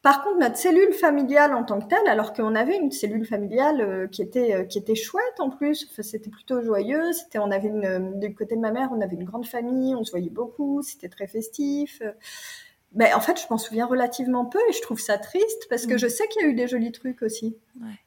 [0.00, 3.80] Par contre, notre cellule familiale en tant que telle, alors qu'on avait une cellule familiale
[3.80, 7.12] euh, qui était euh, qui était chouette en plus, c'était plutôt joyeux.
[7.12, 10.04] C'était, on avait une, du côté de ma mère, on avait une grande famille, on
[10.04, 12.02] se voyait beaucoup, c'était très festif.
[12.94, 15.94] Ben, en fait, je m'en souviens relativement peu et je trouve ça triste parce que
[15.94, 15.98] mm.
[15.98, 17.56] je sais qu'il y a eu des jolis trucs aussi.
[17.80, 18.03] Ouais.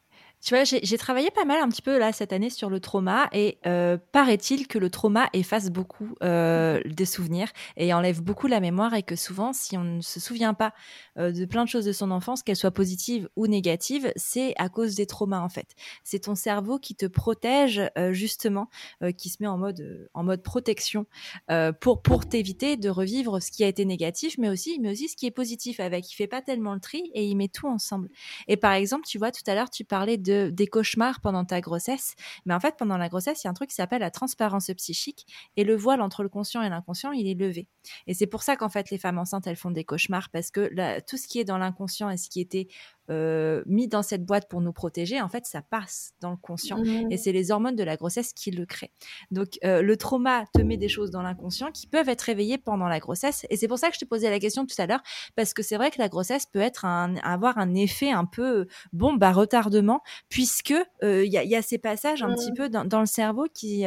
[0.47, 3.27] Tu vois, j'ai travaillé pas mal un petit peu là cette année sur le trauma
[3.33, 8.61] et euh, paraît-il que le trauma efface beaucoup euh, des souvenirs et enlève beaucoup la
[8.61, 10.73] mémoire et que souvent, si on ne se souvient pas
[11.17, 14.69] euh, de plein de choses de son enfance, qu'elles soient positives ou négatives, c'est à
[14.69, 15.75] cause des traumas en fait.
[16.05, 17.81] C'est ton cerveau qui te protège
[18.11, 18.69] justement,
[19.17, 21.07] qui se met en mode en mode protection
[21.81, 25.17] pour pour t'éviter de revivre ce qui a été négatif, mais aussi mais aussi ce
[25.17, 26.09] qui est positif avec.
[26.09, 28.07] Il fait pas tellement le tri et il met tout ensemble.
[28.47, 31.61] Et par exemple, tu vois, tout à l'heure, tu parlais de des cauchemars pendant ta
[31.61, 32.15] grossesse.
[32.45, 34.71] Mais en fait, pendant la grossesse, il y a un truc qui s'appelle la transparence
[34.77, 35.25] psychique.
[35.55, 37.67] Et le voile entre le conscient et l'inconscient, il est levé.
[38.07, 40.69] Et c'est pour ça qu'en fait, les femmes enceintes, elles font des cauchemars parce que
[41.01, 42.67] tout ce qui est dans l'inconscient et ce qui était
[43.09, 46.77] euh, mis dans cette boîte pour nous protéger, en fait, ça passe dans le conscient.
[46.77, 47.11] Mmh.
[47.11, 48.91] Et c'est les hormones de la grossesse qui le créent.
[49.31, 52.87] Donc, euh, le trauma te met des choses dans l'inconscient qui peuvent être réveillées pendant
[52.87, 53.45] la grossesse.
[53.49, 55.01] Et c'est pour ça que je te posais la question tout à l'heure,
[55.35, 58.67] parce que c'est vrai que la grossesse peut être un, avoir un effet un peu,
[58.91, 62.55] bon, bah, retardement, puisque euh, il y, y, a ces passages un petit mmh.
[62.55, 63.85] peu dans, dans, le cerveau qui,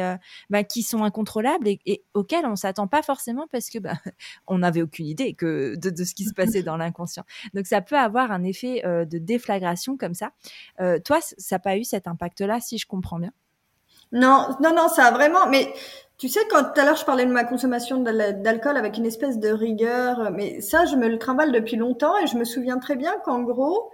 [0.49, 3.93] bah, qui sont incontrôlables et, auxquels on s'attend pas forcément parce que bah,
[4.47, 7.23] on n'avait aucune idée que de, de, ce qui se passait dans l'inconscient.
[7.53, 8.81] Donc, ça peut avoir un effet
[9.11, 10.31] de déflagration comme ça.
[10.79, 13.31] Euh, toi, ça n'a pas eu cet impact-là, si je comprends bien?
[14.11, 15.47] Non, non, non, ça a vraiment.
[15.47, 15.73] Mais
[16.17, 19.39] tu sais, quand tout à l'heure je parlais de ma consommation d'alcool avec une espèce
[19.39, 22.95] de rigueur, mais ça, je me le trimballe depuis longtemps et je me souviens très
[22.95, 23.91] bien qu'en gros,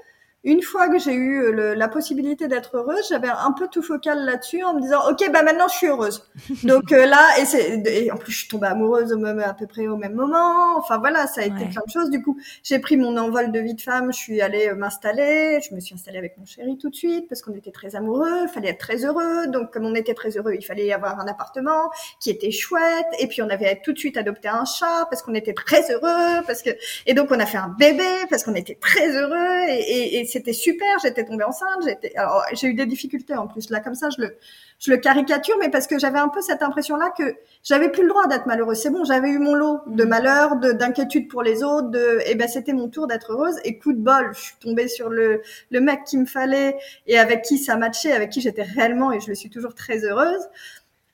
[0.47, 4.23] une fois que j'ai eu euh, la possibilité d'être heureuse, j'avais un peu tout focal
[4.23, 6.23] là-dessus en me disant ok bah maintenant je suis heureuse.
[6.63, 9.53] Donc euh, là et c'est et en plus je suis tombée amoureuse au même à
[9.53, 10.77] peu près au même moment.
[10.77, 12.09] Enfin voilà, ça a été plein de choses.
[12.09, 15.59] Du coup, j'ai pris mon envol de vie de femme, je suis allée euh, m'installer,
[15.67, 18.43] je me suis installée avec mon chéri tout de suite parce qu'on était très amoureux,
[18.43, 19.47] il fallait être très heureux.
[19.47, 23.27] Donc comme on était très heureux, il fallait avoir un appartement qui était chouette et
[23.27, 26.61] puis on avait tout de suite adopté un chat parce qu'on était très heureux parce
[26.61, 26.69] que
[27.05, 30.36] et donc on a fait un bébé parce qu'on était très heureux et, et, et
[30.37, 33.71] c'était super, j'étais tombée enceinte, j'étais, alors j'ai eu des difficultés en plus.
[33.71, 34.37] Là, comme ça, je le,
[34.79, 38.09] je le caricature, mais parce que j'avais un peu cette impression-là que j'avais plus le
[38.09, 38.77] droit d'être malheureuse.
[38.77, 40.07] C'est bon, j'avais eu mon lot de mm.
[40.07, 43.55] malheur, de d'inquiétude pour les autres, de, et eh ben c'était mon tour d'être heureuse.
[43.63, 47.17] Et coup de bol, je suis tombée sur le le mec qui me fallait et
[47.17, 50.47] avec qui ça matchait, avec qui j'étais réellement, et je le suis toujours très heureuse.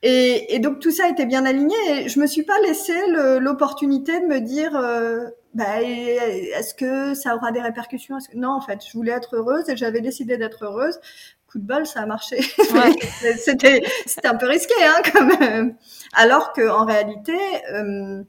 [0.02, 2.92] Et, et, donc tout ça était bien aligné et je me suis pas laissé
[3.40, 8.18] l'opportunité de me dire euh, bah, est-ce que ça aura des répercussions?
[8.34, 10.98] Non, en fait, je voulais être heureuse et j'avais décidé d'être heureuse.
[11.46, 12.40] Coup de bol, ça a marché.
[13.38, 15.76] c'était c'était un peu risqué, hein, quand même.
[16.12, 17.38] Alors que en réalité,
[17.72, 18.24] euh,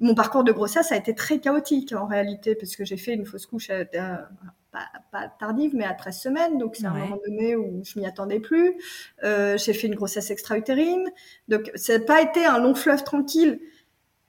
[0.00, 3.24] mon parcours de grossesse a été très chaotique en réalité parce que j'ai fait une
[3.24, 3.70] fausse couche.
[3.70, 3.84] À,
[5.12, 6.58] pas, tardive, mais à 13 semaines.
[6.58, 8.74] Donc, c'est un moment donné où je m'y attendais plus.
[9.22, 11.08] Euh, j'ai fait une grossesse extra-utérine.
[11.46, 13.60] Donc, ça n'a pas été un long fleuve tranquille.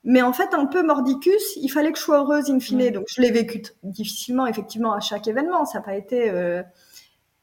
[0.05, 2.91] Mais en fait, un peu mordicus, il fallait que je sois heureuse in fine.
[2.91, 5.65] Donc, je l'ai vécu difficilement, effectivement, à chaque événement.
[5.65, 6.29] Ça n'a pas été...
[6.29, 6.61] Euh...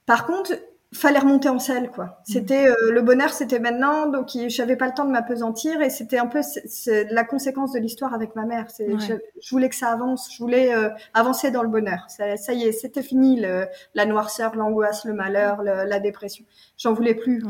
[0.06, 0.52] Par contre,
[0.92, 2.04] fallait remonter en selle quoi.
[2.04, 2.10] Mmh.
[2.24, 6.18] C'était euh, le bonheur, c'était maintenant, donc j'avais pas le temps de m'apesantir et c'était
[6.18, 6.40] un peu
[7.10, 8.66] la conséquence de l'histoire avec ma mère.
[8.78, 12.04] Je, je, voulais que ça avance, je voulais euh, avancer dans le bonheur.
[12.08, 16.44] Ça, ça y est, c'était fini le, la noirceur, l'angoisse, le malheur, la dépression.
[16.76, 17.42] J'en voulais plus.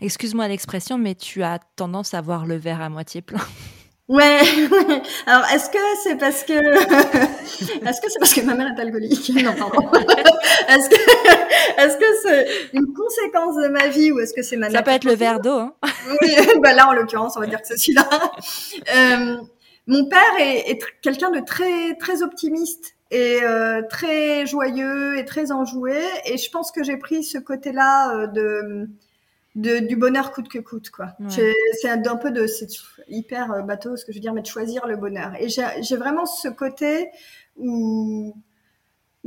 [0.00, 3.40] Excuse-moi l'expression, mais tu as tendance à voir le verre à moitié plein.
[4.08, 4.40] Ouais.
[5.26, 9.30] Alors, est-ce que c'est parce que est-ce que c'est parce que ma mère est alcoolique?
[9.44, 9.90] Non, pardon.
[10.68, 10.96] est-ce que
[11.80, 14.90] est-ce que c'est une conséquence de ma vie ou est-ce que c'est ma Ça peut
[14.92, 15.58] être le verre d'eau.
[15.58, 15.74] Hein.
[16.22, 16.36] oui.
[16.62, 18.08] Bah là, en l'occurrence, on va dire que c'est celui-là.
[18.96, 19.36] Euh,
[19.86, 25.52] mon père est, est quelqu'un de très très optimiste et euh, très joyeux et très
[25.52, 25.98] enjoué.
[26.24, 28.88] Et je pense que j'ai pris ce côté-là euh, de
[29.58, 31.14] de, du bonheur coûte que coûte quoi.
[31.28, 32.68] C'est un, peu de c'est
[33.08, 35.32] hyper euh, bateau ce que je veux dire mais de choisir le bonheur.
[35.40, 37.10] Et j'ai vraiment ce côté
[37.56, 38.34] où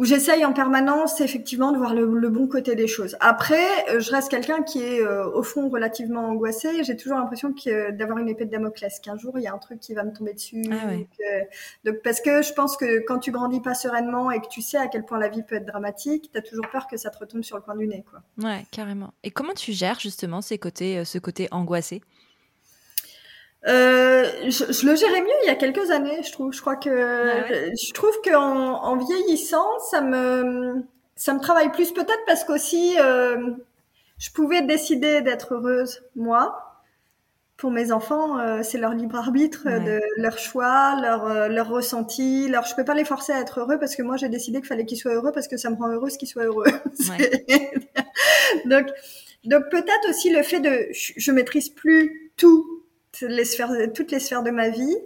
[0.02, 3.16] où j'essaye en permanence effectivement de voir le, bon côté des choses.
[3.20, 6.84] Après, euh, je reste quelqu'un qui est euh, au fond relativement angoissé.
[6.84, 7.54] J'ai toujours l'impression
[7.92, 10.12] d'avoir une épée de Damoclès, qu'un jour il y a un truc qui va me
[10.12, 10.64] tomber dessus.
[10.72, 11.46] Ah
[11.86, 14.78] donc, parce que je pense que quand tu grandis pas sereinement et que tu sais
[14.78, 17.20] à quel point la vie peut être dramatique, tu as toujours peur que ça te
[17.20, 18.24] retombe sur le coin du nez, quoi.
[18.44, 19.14] Ouais, carrément.
[19.24, 22.02] Et comment tu gères justement ces côtés, euh, ce côté angoissé?
[23.68, 26.52] Euh, je, le gérais mieux il y a quelques années, je trouve.
[26.52, 30.84] Je crois que je trouve qu'en en vieillissant, ça me
[31.16, 33.52] ça me travaille plus peut-être parce qu'aussi euh,
[34.18, 36.68] je pouvais décider d'être heureuse moi.
[37.58, 42.50] Pour mes enfants, euh, c'est leur libre arbitre, de leur choix, leur euh, leur ressenti.
[42.50, 44.68] Leur, je peux pas les forcer à être heureux parce que moi j'ai décidé qu'il
[44.68, 46.66] fallait qu'ils soient heureux parce que ça me rend heureuse qu'ils soient heureux.
[48.66, 48.88] donc
[49.44, 52.81] donc peut-être aussi le fait de je, je maîtrise plus tout
[53.22, 54.98] les sphères, toutes les sphères de ma vie.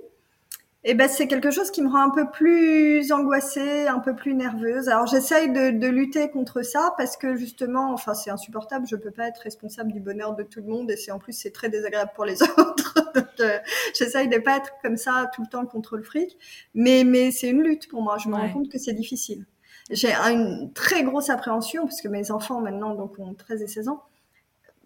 [0.84, 4.36] et ben c'est quelque chose qui me rend un peu plus angoissée, un peu plus
[4.36, 4.88] nerveuse.
[4.90, 8.86] Alors j'essaye de, de, lutter contre ça parce que justement, enfin c'est insupportable.
[8.88, 11.34] Je peux pas être responsable du bonheur de tout le monde et c'est en plus
[11.34, 13.14] c'est très désagréable pour les autres.
[13.16, 13.58] Donc euh,
[13.98, 16.38] j'essaye de pas être comme ça tout le temps contre le fric.
[16.76, 18.18] Mais mais c'est une lutte pour moi.
[18.18, 19.46] Je me rends compte que c'est difficile.
[19.92, 23.88] J'ai une très grosse appréhension parce que mes enfants maintenant donc ont 13 et 16
[23.90, 24.04] ans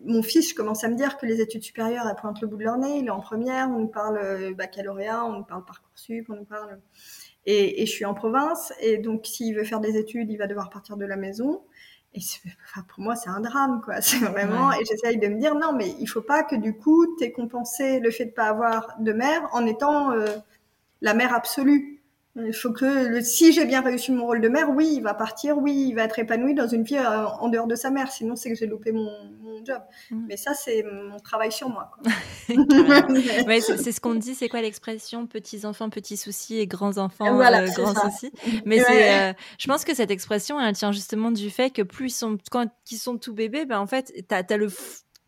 [0.05, 2.57] mon fils, je commence à me dire que les études supérieures, elles pointent le bout
[2.57, 2.99] de leur nez.
[2.99, 6.45] Il est en première, on nous parle euh, baccalauréat, on nous parle parcoursup, on nous
[6.45, 6.79] parle.
[7.45, 10.47] Et, et je suis en province, et donc s'il veut faire des études, il va
[10.47, 11.61] devoir partir de la maison.
[12.13, 12.19] Et
[12.65, 14.01] enfin, pour moi, c'est un drame, quoi.
[14.01, 14.71] C'est vraiment.
[14.73, 17.99] Et j'essaye de me dire non, mais il faut pas que du coup, t'aies compensé
[17.99, 20.25] le fait de pas avoir de mère en étant euh,
[21.01, 21.98] la mère absolue.
[22.45, 25.57] Il faut que si j'ai bien réussi mon rôle de mère, oui, il va partir,
[25.57, 28.11] oui, il va être épanoui dans une vie euh, en dehors de sa mère.
[28.11, 29.09] Sinon, c'est que j'ai loupé mon,
[29.65, 29.81] job.
[30.11, 30.25] Mm.
[30.27, 31.91] Mais ça, c'est mon travail sur moi.
[32.49, 34.35] ouais, c'est ce qu'on dit.
[34.35, 35.27] C'est quoi l'expression?
[35.27, 38.31] Petits enfants, petits soucis et grands enfants, voilà, euh, grands soucis.
[38.65, 42.11] Mais euh, je pense que cette expression, elle tient justement du fait que plus ils
[42.11, 44.69] sont, quand ils sont tout bébés, ben en fait, t'as as le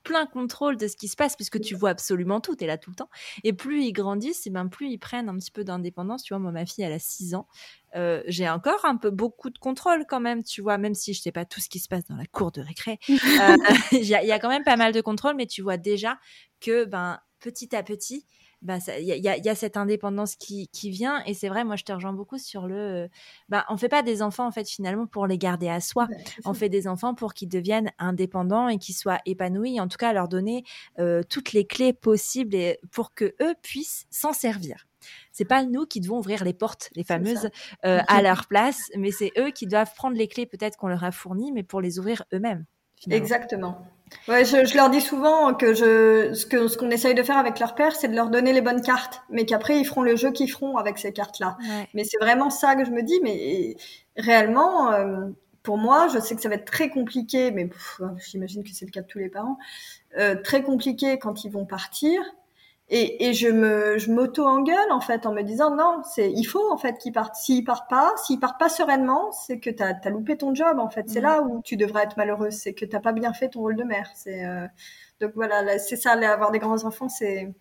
[0.03, 2.77] plein contrôle de ce qui se passe puisque tu vois absolument tout, tu es là
[2.77, 3.09] tout le temps.
[3.43, 6.23] Et plus ils grandissent, et ben plus ils prennent un petit peu d'indépendance.
[6.23, 7.47] Tu vois, moi, ma fille, elle a 6 ans.
[7.95, 11.21] Euh, j'ai encore un peu beaucoup de contrôle quand même, tu vois, même si je
[11.21, 12.99] sais pas tout ce qui se passe dans la cour de récré.
[13.41, 13.55] Euh,
[13.91, 16.19] il y, a quand même pas mal de contrôle, mais tu vois déjà
[16.59, 18.25] que ben petit à petit,
[18.61, 21.83] bah il y, y, a cette indépendance qui, qui vient et c'est vrai moi je
[21.83, 23.09] te rejoins beaucoup sur le
[23.49, 26.07] bah on fait pas des enfants en fait finalement pour les garder à soi
[26.45, 30.13] on fait des enfants pour qu'ils deviennent indépendants et qu'ils soient épanouis en tout cas
[30.13, 30.63] leur donner
[30.99, 34.85] euh, toutes les clés possibles et pour que eux puissent s'en servir
[35.31, 37.49] c'est pas nous qui devons ouvrir les portes, les fameuses,
[37.85, 41.03] euh, à leur place, mais c'est eux qui doivent prendre les clés peut-être qu'on leur
[41.03, 42.65] a fournies, mais pour les ouvrir eux-mêmes.
[43.09, 43.83] Exactement.
[44.27, 47.37] Ouais, je, je, leur dis souvent que je, ce que ce qu'on essaye de faire
[47.37, 50.15] avec leur père, c'est de leur donner les bonnes cartes, mais qu'après ils feront le
[50.15, 51.57] jeu qu'ils feront avec ces cartes-là.
[51.93, 53.19] Mais c'est vraiment ça que je me dis.
[53.23, 53.75] Mais
[54.17, 55.29] réellement, euh,
[55.63, 57.69] pour moi, je sais que ça va être très compliqué, mais
[58.29, 59.57] j'imagine que c'est le cas de tous les parents,
[60.17, 62.21] euh, très compliqué quand ils vont partir.
[62.93, 66.71] Et, et je me, je m'auto-engueule en fait en me disant non, c'est, il faut
[66.71, 67.35] en fait qu'ils partent.
[67.35, 70.89] S'ils partent pas, s'ils partent pas sereinement, c'est que t'as, as loupé ton job en
[70.89, 71.09] fait.
[71.09, 73.77] C'est là où tu devrais être malheureuse, c'est que t'as pas bien fait ton rôle
[73.77, 74.09] de mère.
[74.13, 74.67] C'est euh,
[75.21, 77.53] donc voilà, c'est ça, avoir des grands enfants, c'est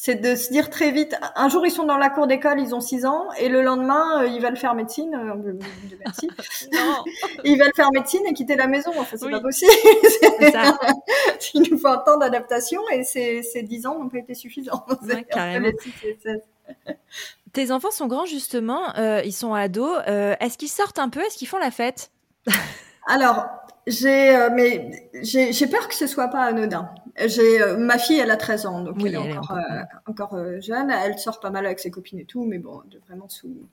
[0.00, 2.72] c'est de se dire très vite, un jour ils sont dans la cour d'école, ils
[2.72, 5.54] ont 6 ans, et le lendemain euh, ils veulent faire médecine, euh,
[5.98, 6.30] merci,
[7.44, 9.72] ils veulent faire médecine et quitter la maison, enfin c'est pas possible.
[10.52, 10.78] Ça.
[11.52, 14.86] il nous faut un temps d'adaptation et ces, ces 10 ans n'ont pas été suffisants.
[17.52, 21.22] Tes enfants sont grands justement, euh, ils sont ados, euh, est-ce qu'ils sortent un peu,
[21.22, 22.12] est-ce qu'ils font la fête?
[23.08, 23.46] Alors,
[23.88, 26.90] j'ai euh, mais j'ai peur que ce soit pas anodin.
[27.26, 30.90] J'ai euh, ma fille, elle a 13 ans, donc elle est encore, euh, encore, jeune.
[30.90, 33.68] Elle sort pas mal avec ses copines et tout, mais bon, vraiment sous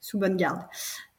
[0.00, 0.62] sous bonne garde.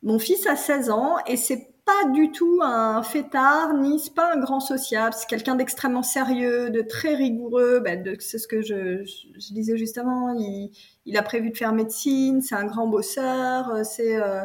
[0.02, 4.34] Mon fils a 16 ans et c'est pas du tout un fêtard, ni c'est pas
[4.34, 5.14] un grand sociable.
[5.18, 7.80] C'est quelqu'un d'extrêmement sérieux, de très rigoureux.
[7.80, 9.04] Ben, c'est ce que je,
[9.52, 10.34] disais justement.
[10.38, 10.72] Il,
[11.06, 12.42] il, a prévu de faire médecine.
[12.42, 13.70] C'est un grand bosseur.
[13.70, 14.44] Euh, c'est, euh,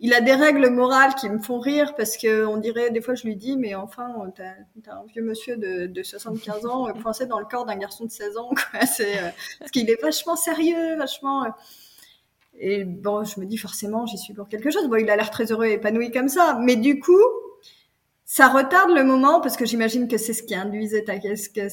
[0.00, 3.14] il a des règles morales qui me font rire parce que on dirait des fois
[3.14, 7.26] je lui dis mais enfin t'as, as un vieux monsieur de, de 75 ans coincé
[7.26, 8.50] dans le corps d'un garçon de 16 ans.
[8.50, 8.86] Quoi.
[8.86, 11.46] C'est euh, parce qu'il est vachement sérieux, vachement.
[12.58, 14.88] Et bon, je me dis forcément, j'y suis pour quelque chose.
[14.88, 16.58] Bon, il a l'air très heureux et épanoui comme ça.
[16.60, 17.20] Mais du coup,
[18.24, 21.64] ça retarde le moment, parce que j'imagine que c'est ce qui induisait ta question.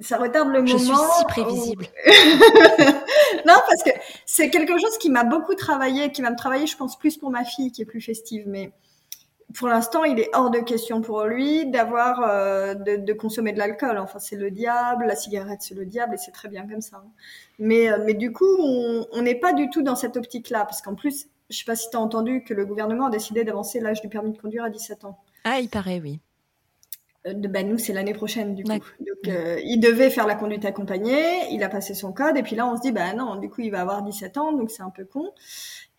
[0.00, 0.78] Ça retarde le moment.
[0.78, 1.86] Je suis si prévisible.
[3.46, 3.90] non, parce que
[4.24, 7.30] c'est quelque chose qui m'a beaucoup travaillé, qui va me travailler, je pense, plus pour
[7.30, 8.44] ma fille, qui est plus festive.
[8.46, 8.72] Mais
[9.54, 13.58] pour l'instant, il est hors de question pour lui d'avoir euh, de, de, consommer de
[13.58, 13.98] l'alcool.
[13.98, 17.02] Enfin, c'est le diable, la cigarette, c'est le diable, et c'est très bien comme ça.
[17.58, 20.94] Mais, euh, mais du coup, on n'est pas du tout dans cette optique-là, parce qu'en
[20.94, 24.00] plus, je sais pas si tu as entendu que le gouvernement a décidé d'avancer l'âge
[24.00, 25.18] du permis de conduire à 17 ans.
[25.44, 26.20] Ah, il paraît, oui.
[27.26, 28.70] Euh, ben nous, c'est l'année prochaine, du coup.
[28.70, 28.82] Donc,
[29.26, 32.76] il devait faire la conduite accompagnée, il a passé son code, et puis là, on
[32.76, 35.04] se dit, bah non, du coup, il va avoir 17 ans, donc c'est un peu
[35.04, 35.32] con.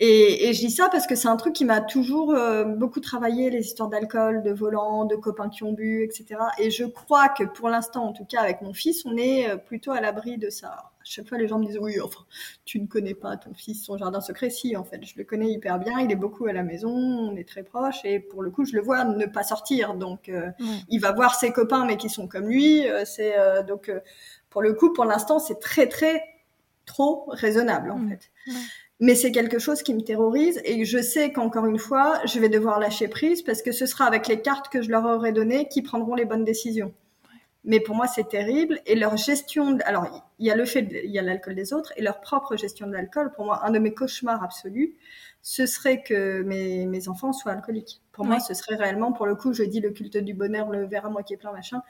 [0.03, 3.01] Et, et, je dis ça parce que c'est un truc qui m'a toujours euh, beaucoup
[3.01, 6.41] travaillé, les histoires d'alcool, de volant, de copains qui ont bu, etc.
[6.57, 9.57] Et je crois que pour l'instant, en tout cas avec mon fils, on est euh,
[9.57, 10.69] plutôt à l'abri de ça.
[10.69, 12.21] À chaque fois, les gens me disent oui, enfin,
[12.65, 14.49] tu ne connais pas ton fils, son jardin secret.
[14.49, 15.99] Si, en fait, je le connais hyper bien.
[15.99, 18.75] Il est beaucoup à la maison, on est très proches, et pour le coup, je
[18.75, 19.93] le vois ne pas sortir.
[19.93, 20.49] Donc, euh,
[20.89, 22.87] il va voir ses copains, mais qui sont comme lui.
[23.05, 23.35] c'est
[23.67, 23.91] donc
[24.49, 26.23] pour le coup, pour l'instant, c'est très très
[26.87, 28.09] trop raisonnable en mmh.
[28.09, 28.31] fait
[29.01, 32.49] mais c'est quelque chose qui me terrorise et je sais qu'encore une fois, je vais
[32.49, 35.67] devoir lâcher prise parce que ce sera avec les cartes que je leur aurai données
[35.67, 36.93] qui prendront les bonnes décisions.
[37.63, 38.79] Mais pour moi, c'est terrible.
[38.85, 41.91] Et leur gestion, alors il y a le fait, il y a l'alcool des autres
[41.95, 43.31] et leur propre gestion de l'alcool.
[43.33, 44.95] Pour moi, un de mes cauchemars absolus,
[45.41, 48.01] ce serait que mes, mes enfants soient alcooliques.
[48.11, 50.85] Pour moi, ce serait réellement, pour le coup, je dis le culte du bonheur, le
[50.85, 51.81] verre à moitié plein, machin.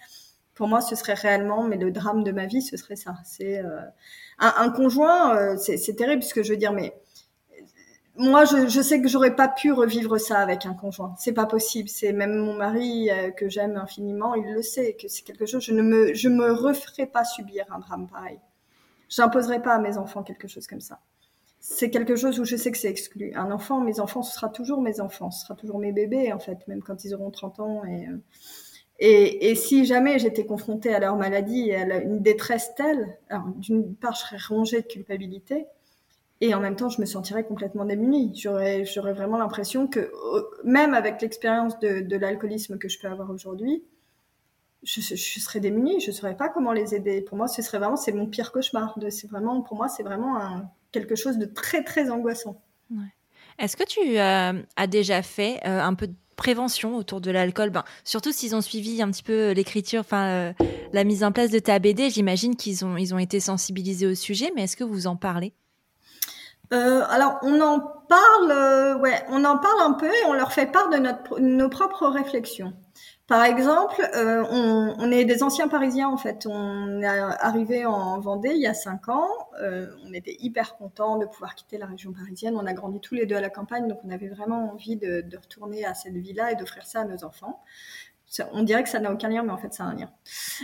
[0.62, 3.16] Pour moi, ce serait réellement, mais le drame de ma vie, ce serait ça.
[3.26, 3.82] C'est euh,
[4.38, 6.93] un, conjoint, euh, c'est terrible, ce que je veux dire, mais
[8.16, 11.16] moi, je, sais que j'aurais pas pu revivre ça avec un conjoint.
[11.18, 11.89] C'est pas possible.
[11.89, 15.64] C'est même mon mari euh, que j'aime infiniment, il le sait que c'est quelque chose.
[15.64, 18.39] Je ne me, je me pas subir un drame pareil.
[19.09, 20.99] J'imposerai pas à mes enfants quelque chose comme ça.
[21.59, 23.34] C'est quelque chose où je sais que c'est exclu.
[23.34, 26.39] Un enfant, mes enfants, ce sera toujours mes enfants, ce sera toujours mes bébés en
[26.39, 28.22] fait, même quand ils auront 30 ans et euh,
[29.04, 33.18] et, si jamais j'étais confrontée à leur maladie à une détresse telle,
[33.58, 35.66] d'une part, je serais rongée de culpabilité,
[36.39, 38.32] et en même temps, je me sentirais complètement démunie.
[38.36, 40.12] J'aurais, vraiment l'impression que,
[40.64, 43.84] même avec l'expérience de, l'alcoolisme que je peux avoir aujourd'hui,
[44.84, 45.99] je, serais démunie.
[45.99, 47.22] Je ne saurais pas comment les aider.
[47.22, 48.97] Pour moi, ce serait vraiment, c'est mon pire cauchemar.
[49.10, 50.39] C'est vraiment, pour moi, c'est vraiment
[50.91, 52.62] quelque chose de très, très angoissant.
[53.58, 57.70] Est-ce que tu euh, as déjà fait euh, un peu de prévention autour de l'alcool
[57.70, 60.54] ben, Surtout s'ils ont suivi un petit peu l'écriture, enfin euh,
[60.92, 64.16] la mise en place de ta BD, j'imagine qu'ils ont, ils ont été sensibilisés au
[64.16, 65.54] sujet, mais est-ce que vous en parlez?
[66.74, 70.52] Euh, alors, on en parle, euh, ouais, on en parle un peu et on leur
[70.52, 72.74] fait part de notre, nos propres réflexions.
[73.32, 76.46] Par exemple, euh, on, est des anciens Parisiens en fait.
[76.50, 79.30] On est arrivé en Vendée il y a cinq ans.
[79.62, 82.58] Euh, on était hyper contents de pouvoir quitter la région parisienne.
[82.58, 85.22] On a grandi tous les deux à la campagne, donc on avait vraiment envie de,
[85.22, 87.64] de retourner à cette vie-là et d'offrir ça à nos enfants
[88.54, 90.10] on dirait que ça n'a aucun lien, mais en fait, ça a un lien.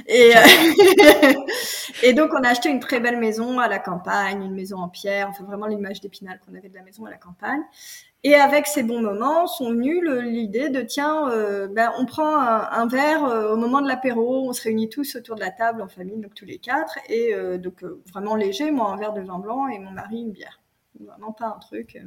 [0.07, 0.41] Et, euh,
[2.03, 4.89] et donc, on a acheté une très belle maison à la campagne, une maison en
[4.89, 7.61] pierre, enfin vraiment l'image d'Épinal qu'on avait de la maison à la campagne.
[8.23, 12.87] Et avec ces bons moments, sont venus l'idée de tiens, euh, ben, on prend un,
[12.87, 15.87] verre euh, au moment de l'apéro, on se réunit tous autour de la table en
[15.87, 19.67] famille, donc tous les quatre, et donc vraiment léger, moi un verre de vin blanc
[19.67, 20.61] et mon mari une bière.
[20.99, 21.97] Vraiment pas un truc.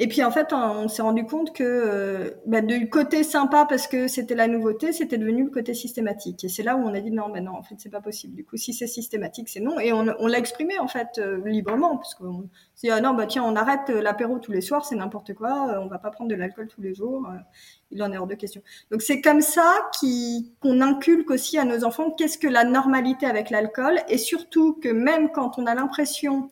[0.00, 3.88] Et puis en fait, on, s'est rendu compte que euh, bah, du côté sympa parce
[3.88, 6.44] que c'était la nouveauté, c'était devenu le côté systématique.
[6.44, 8.36] Et c'est là où on a dit non, ben non, en fait, c'est pas possible.
[8.36, 9.80] Du coup, si c'est systématique, c'est non.
[9.80, 13.26] Et on, l'a exprimé en fait euh, librement parce qu'on s'est dit ah non, bah
[13.26, 15.68] tiens, on arrête l'apéro tous les soirs, c'est n'importe quoi.
[15.68, 17.28] Euh, on va pas prendre de l'alcool tous les jours.
[17.90, 18.62] il en est hors de question.
[18.92, 19.90] Donc c'est comme ça
[20.62, 24.90] qu'on inculque aussi à nos enfants qu'est-ce que la normalité avec l'alcool et surtout que
[24.90, 26.50] même quand on a l'impression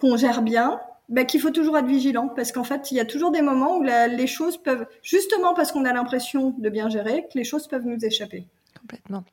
[0.00, 3.04] qu'on gère bien, bah, qu'il faut toujours être vigilant parce qu'en fait, il y a
[3.04, 7.26] toujours des moments où les choses peuvent, justement parce qu'on a l'impression de bien gérer,
[7.32, 8.46] que les choses peuvent nous échapper.
[8.80, 9.24] Complètement.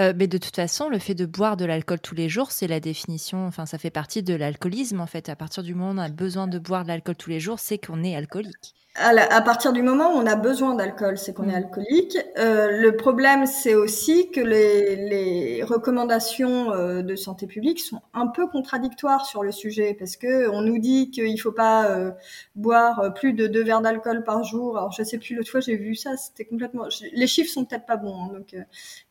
[0.00, 2.66] Euh, mais de toute façon, le fait de boire de l'alcool tous les jours, c'est
[2.66, 5.30] la définition, enfin, ça fait partie de l'alcoolisme en fait.
[5.30, 7.58] À partir du moment où on a besoin de boire de l'alcool tous les jours,
[7.58, 11.48] c'est qu'on est alcoolique à, partir du moment où on a besoin d'alcool, c'est qu'on
[11.48, 11.64] est mm.
[11.64, 12.18] alcoolique.
[12.38, 18.26] Euh, le problème, c'est aussi que les, les recommandations euh, de santé publique sont un
[18.26, 22.10] peu contradictoires sur le sujet, parce que on nous dit qu'il faut pas euh,
[22.56, 24.76] boire plus de deux verres d'alcool par jour.
[24.76, 26.84] Alors je sais plus l'autre fois j'ai vu ça, c'était complètement.
[27.12, 28.56] Les chiffres sont peut-être pas bons, hein, donc,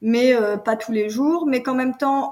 [0.02, 0.34] mais
[0.64, 1.46] pas tous les jours.
[1.48, 2.32] Mais qu'en même temps,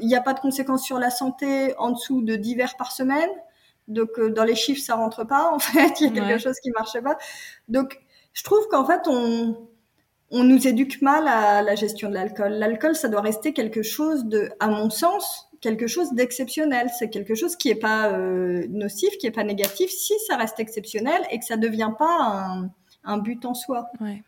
[0.00, 2.92] il n'y a pas de conséquences sur la santé en dessous de 10 verres par
[2.92, 3.30] semaine.
[3.88, 6.00] Donc euh, dans les chiffres, ça rentre pas en fait.
[6.00, 7.16] Il y a quelque chose qui marche pas.
[7.68, 7.98] Donc
[8.32, 9.68] je trouve qu'en fait on
[10.30, 12.52] on nous éduque mal à la gestion de l'alcool.
[12.54, 16.88] L'alcool, ça doit rester quelque chose de, à mon sens, quelque chose d'exceptionnel.
[16.98, 20.58] C'est quelque chose qui est pas euh, nocif, qui est pas négatif, si ça reste
[20.58, 22.70] exceptionnel et que ça devient pas un,
[23.04, 23.86] un but en soi.
[24.00, 24.22] Ouais.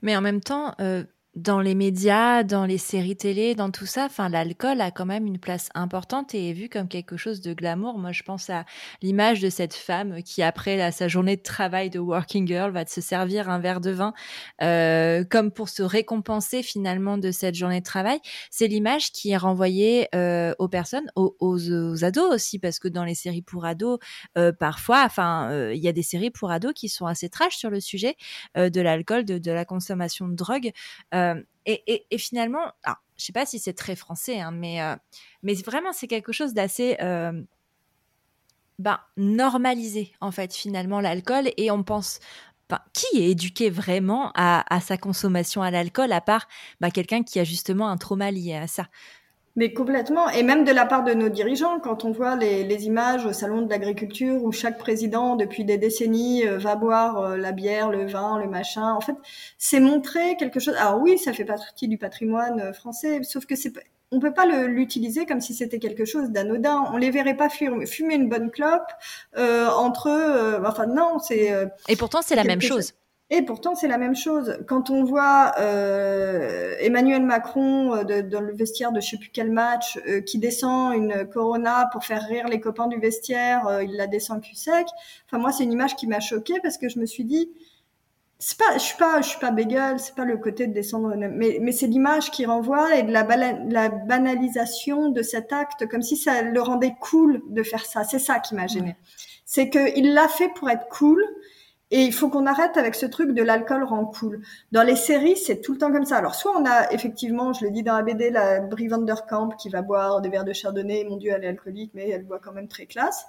[0.00, 1.04] Mais en même temps, euh,
[1.34, 5.26] dans les médias, dans les séries télé, dans tout ça, enfin l'alcool a quand même
[5.26, 7.98] une place importante et est vu comme quelque chose de glamour.
[7.98, 8.66] Moi, je pense à
[9.00, 13.00] l'image de cette femme qui après sa journée de travail de working girl va se
[13.00, 14.12] servir un verre de vin
[14.62, 18.20] euh, comme pour se récompenser finalement de cette journée de travail.
[18.50, 23.04] C'est l'image qui est renvoyée euh, aux personnes, aux, aux, ados aussi, parce que dans
[23.04, 23.98] les séries pour ados,
[24.36, 27.56] euh, parfois, enfin, euh, il y a des séries pour ados qui sont assez trash
[27.56, 28.16] sur le sujet
[28.58, 30.72] euh, de l'alcool, de, de, la consommation de drogue.
[31.14, 31.21] Euh,
[31.66, 34.96] et, et, finalement, alors, je sais pas si c'est très français, hein, mais, euh,
[35.42, 37.40] mais vraiment, c'est quelque chose d'assez euh,
[38.78, 41.50] ben, normalisé, en fait, finalement, l'alcool.
[41.56, 42.18] Et on pense,
[42.68, 46.48] ben, qui est éduqué vraiment à, à sa consommation à l'alcool, à part
[46.80, 48.88] ben, quelqu'un qui a justement un trauma lié à ça?
[49.54, 52.86] Mais complètement, et même de la part de nos dirigeants, quand on voit les, les
[52.86, 57.36] images au salon de l'agriculture où chaque président depuis des décennies euh, va boire euh,
[57.36, 59.16] la bière, le vin, le machin, en fait,
[59.58, 60.74] c'est montrer quelque chose.
[60.78, 63.72] Alors oui, ça fait partie du patrimoine euh, français, sauf que c'est
[64.14, 66.84] on peut pas l'utiliser comme si c'était quelque chose d'anodin.
[66.92, 68.82] On les verrait pas fumer, une bonne clope
[69.38, 70.60] euh, entre eux.
[70.66, 71.50] enfin non, c'est.
[71.88, 72.92] et pourtant c'est la même chose.
[73.34, 74.58] Et pourtant, c'est la même chose.
[74.68, 79.30] Quand on voit euh, Emmanuel Macron euh, de, dans le vestiaire de je sais plus
[79.32, 83.84] quel match, euh, qui descend une Corona pour faire rire les copains du vestiaire, euh,
[83.84, 84.86] il la descend cul sec.
[85.26, 87.50] Enfin, moi, c'est une image qui m'a choquée parce que je me suis dit,
[88.38, 91.14] c'est pas, je suis pas, je suis pas bégueule, c'est pas le côté de descendre,
[91.16, 96.02] mais, mais c'est l'image qui renvoie et de la, la banalisation de cet acte, comme
[96.02, 98.04] si ça le rendait cool de faire ça.
[98.04, 98.96] C'est ça qui m'a gênée.
[99.46, 101.24] C'est qu'il l'a fait pour être cool
[101.92, 104.40] et il faut qu'on arrête avec ce truc de l'alcool rend cool.
[104.72, 106.16] Dans les séries, c'est tout le temps comme ça.
[106.16, 109.68] Alors, soit on a effectivement, je le dis dans la BD, la Brie Vanderkamp qui
[109.68, 111.04] va boire des verres de chardonnay.
[111.04, 113.26] Mon Dieu, elle est alcoolique, mais elle boit quand même très classe.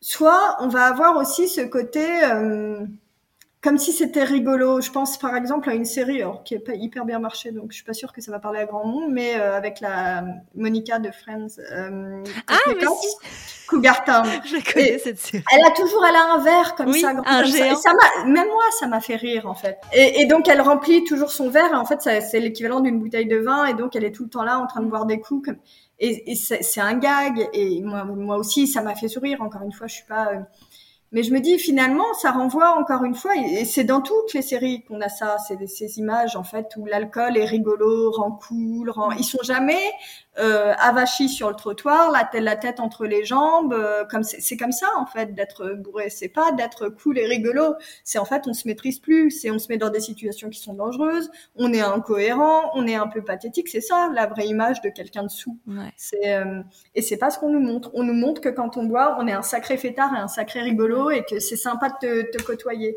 [0.00, 2.24] Soit on va avoir aussi ce côté...
[2.24, 2.86] Euh,
[3.64, 4.82] comme si c'était rigolo.
[4.82, 7.70] Je pense par exemple à une série alors, qui est pas hyper bien marché, donc
[7.70, 10.22] je suis pas sûre que ça va parler à grand monde, mais euh, avec la
[10.54, 11.58] Monica de Friends.
[11.72, 13.66] Euh, ah, mais si.
[13.66, 14.26] Cougar Town.
[14.44, 15.42] Je connais cette série.
[15.50, 17.76] Elle a toujours, elle a un verre comme ça, un géant.
[17.76, 17.92] Ça.
[18.26, 19.78] même moi, ça m'a fait rire en fait.
[19.94, 21.72] Et, et, donc elle remplit toujours son verre.
[21.72, 24.30] Et en fait, c'est l'équivalent d'une bouteille de vin, et donc elle est tout le
[24.30, 25.46] temps là en train de boire des coups.
[25.46, 25.56] Comme...
[25.98, 27.48] Et, et c'est un gag.
[27.54, 29.40] Et moi, moi aussi, ça m'a fait sourire.
[29.40, 30.32] Encore une fois, je suis pas.
[30.34, 30.40] Euh,
[31.14, 34.42] mais je me dis finalement, ça renvoie encore une fois, et c'est dans toutes les
[34.42, 38.90] séries qu'on a ça, c'est ces images en fait où l'alcool est rigolo, rend cool,
[38.90, 39.12] rend...
[39.12, 39.80] ils sont jamais
[40.38, 44.56] euh, avachis sur le trottoir, la tête, la tête entre les jambes, euh, comme c'est
[44.56, 48.42] comme ça en fait d'être bourré, c'est pas d'être cool et rigolo, c'est en fait
[48.46, 51.72] on se maîtrise plus, c'est on se met dans des situations qui sont dangereuses, on
[51.72, 55.30] est incohérent, on est un peu pathétique, c'est ça la vraie image de quelqu'un de
[55.30, 55.58] sous.
[55.66, 55.92] Ouais.
[55.96, 56.62] C'est euh,
[56.94, 59.28] et c'est pas ce qu'on nous montre, on nous montre que quand on boit, on
[59.28, 62.42] est un sacré fêtard et un sacré rigolo et que c'est sympa de te, te
[62.42, 62.96] côtoyer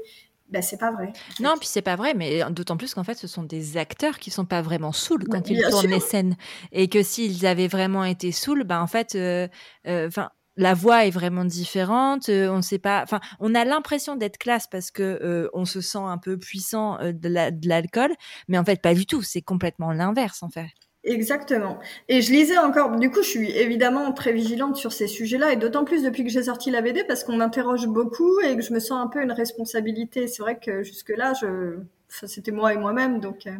[0.49, 1.11] ben, c'est pas vrai.
[1.41, 4.31] Non, puis c'est pas vrai, mais d'autant plus qu'en fait, ce sont des acteurs qui
[4.31, 6.37] sont pas vraiment saouls quand ils tournent les scènes.
[6.71, 9.47] Et que s'ils avaient vraiment été saouls, ben en fait, euh,
[9.87, 10.09] euh,
[10.55, 12.29] la voix est vraiment différente.
[12.29, 13.03] Euh, on sait pas.
[13.03, 17.67] Enfin, on a l'impression d'être classe parce que on se sent un peu puissant de
[17.67, 18.13] l'alcool,
[18.47, 19.21] mais en fait pas du tout.
[19.21, 20.86] C'est complètement l'inverse en fait.
[21.03, 21.79] Exactement.
[22.09, 25.55] Et je lisais encore, du coup, je suis évidemment très vigilante sur ces sujets-là, et
[25.55, 28.73] d'autant plus depuis que j'ai sorti la BD, parce qu'on m'interroge beaucoup et que je
[28.73, 30.27] me sens un peu une responsabilité.
[30.27, 31.77] C'est vrai que jusque-là, je,
[32.09, 33.47] enfin, c'était moi et moi-même, donc.
[33.47, 33.51] Euh,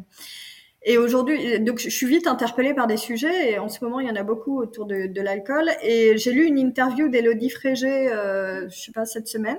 [0.84, 4.08] et aujourd'hui, donc je suis vite interpellée par des sujets, et en ce moment, il
[4.08, 5.70] y en a beaucoup autour de, de l'alcool.
[5.84, 9.58] Et j'ai lu une interview d'Elodie Frégé, euh, je sais pas, cette semaine,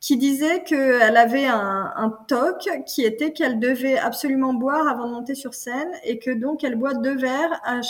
[0.00, 5.12] qui disait qu'elle avait un, un toc qui était qu'elle devait absolument boire avant de
[5.12, 7.60] monter sur scène et que donc elle boit deux verres.
[7.64, 7.82] À,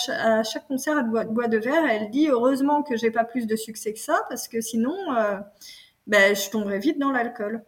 [0.43, 1.85] chaque concert elle boit, deux verres.
[1.85, 4.97] Et elle dit heureusement que j'ai pas plus de succès que ça parce que sinon
[5.17, 5.37] euh,
[6.07, 7.63] ben je tomberais vite dans l'alcool.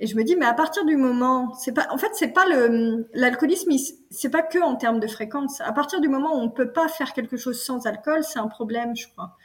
[0.00, 2.46] Et je me dis mais à partir du moment c'est pas en fait c'est pas
[2.46, 3.70] le l'alcoolisme
[4.10, 5.60] c'est pas que en termes de fréquence.
[5.60, 8.48] À partir du moment où on peut pas faire quelque chose sans alcool c'est un
[8.48, 9.36] problème je crois.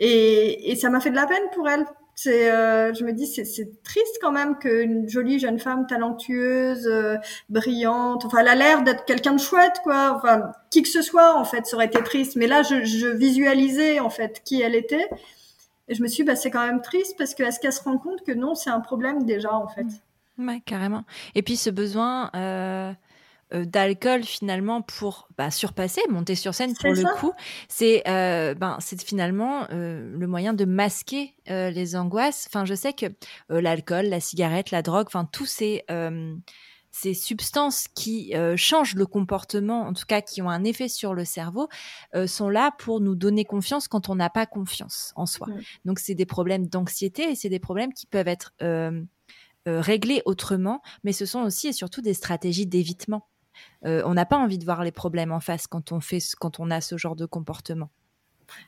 [0.00, 1.86] Et, et ça m'a fait de la peine pour elle
[2.18, 6.86] c'est, euh, je me dis, c'est, c'est triste quand même qu'une jolie jeune femme talentueuse,
[6.86, 7.18] euh,
[7.50, 10.14] brillante, enfin, elle a l'air d'être quelqu'un de chouette, quoi.
[10.16, 12.36] Enfin, qui que ce soit, en fait, ça aurait été triste.
[12.36, 15.10] Mais là, je, visualisais, en fait, qui elle était.
[15.88, 17.82] Et je me suis dit, bah, c'est quand même triste parce que est-ce qu'elle se
[17.82, 19.86] rend compte que non, c'est un problème déjà, en fait?
[20.38, 21.04] Ouais, carrément.
[21.34, 22.92] Et puis, ce besoin, euh,
[23.54, 27.32] euh, d'alcool finalement pour bah, surpasser, monter sur scène pour le coup,
[27.68, 32.48] c'est euh, ben c'est finalement euh, le moyen de masquer les angoisses.
[32.48, 33.06] Enfin, je sais que
[33.48, 35.84] l'alcool, la cigarette, la drogue, enfin tous ces
[36.90, 41.24] ces substances qui changent le comportement, en tout cas qui ont un effet sur le
[41.24, 41.68] cerveau,
[42.26, 45.46] sont là pour nous donner confiance quand on n'a pas confiance en soi.
[45.46, 45.60] Mmh.
[45.84, 48.54] Donc c'est des problèmes d'anxiété et c'est des problèmes qui peuvent être
[49.66, 53.28] réglés autrement, mais ce sont aussi et surtout des stratégies d'évitement.
[53.84, 56.60] Euh, on n'a pas envie de voir les problèmes en face quand on fait, quand
[56.60, 57.90] on a ce genre de comportement.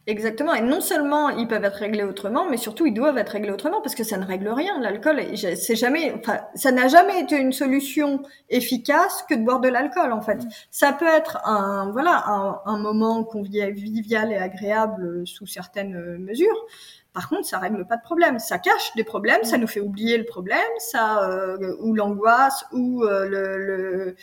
[0.07, 0.55] Exactement.
[0.55, 3.81] Et non seulement ils peuvent être réglés autrement, mais surtout ils doivent être réglés autrement
[3.81, 4.81] parce que ça ne règle rien.
[4.81, 9.69] L'alcool, c'est jamais, enfin, ça n'a jamais été une solution efficace que de boire de
[9.69, 10.45] l'alcool, en fait.
[10.45, 10.49] Mm.
[10.71, 16.67] Ça peut être un, voilà, un, un moment convivial et agréable sous certaines mesures.
[17.13, 18.39] Par contre, ça règle pas de problème.
[18.39, 19.61] Ça cache des problèmes, ça mm.
[19.61, 24.17] nous fait oublier le problème, ça euh, ou l'angoisse ou euh, le, le,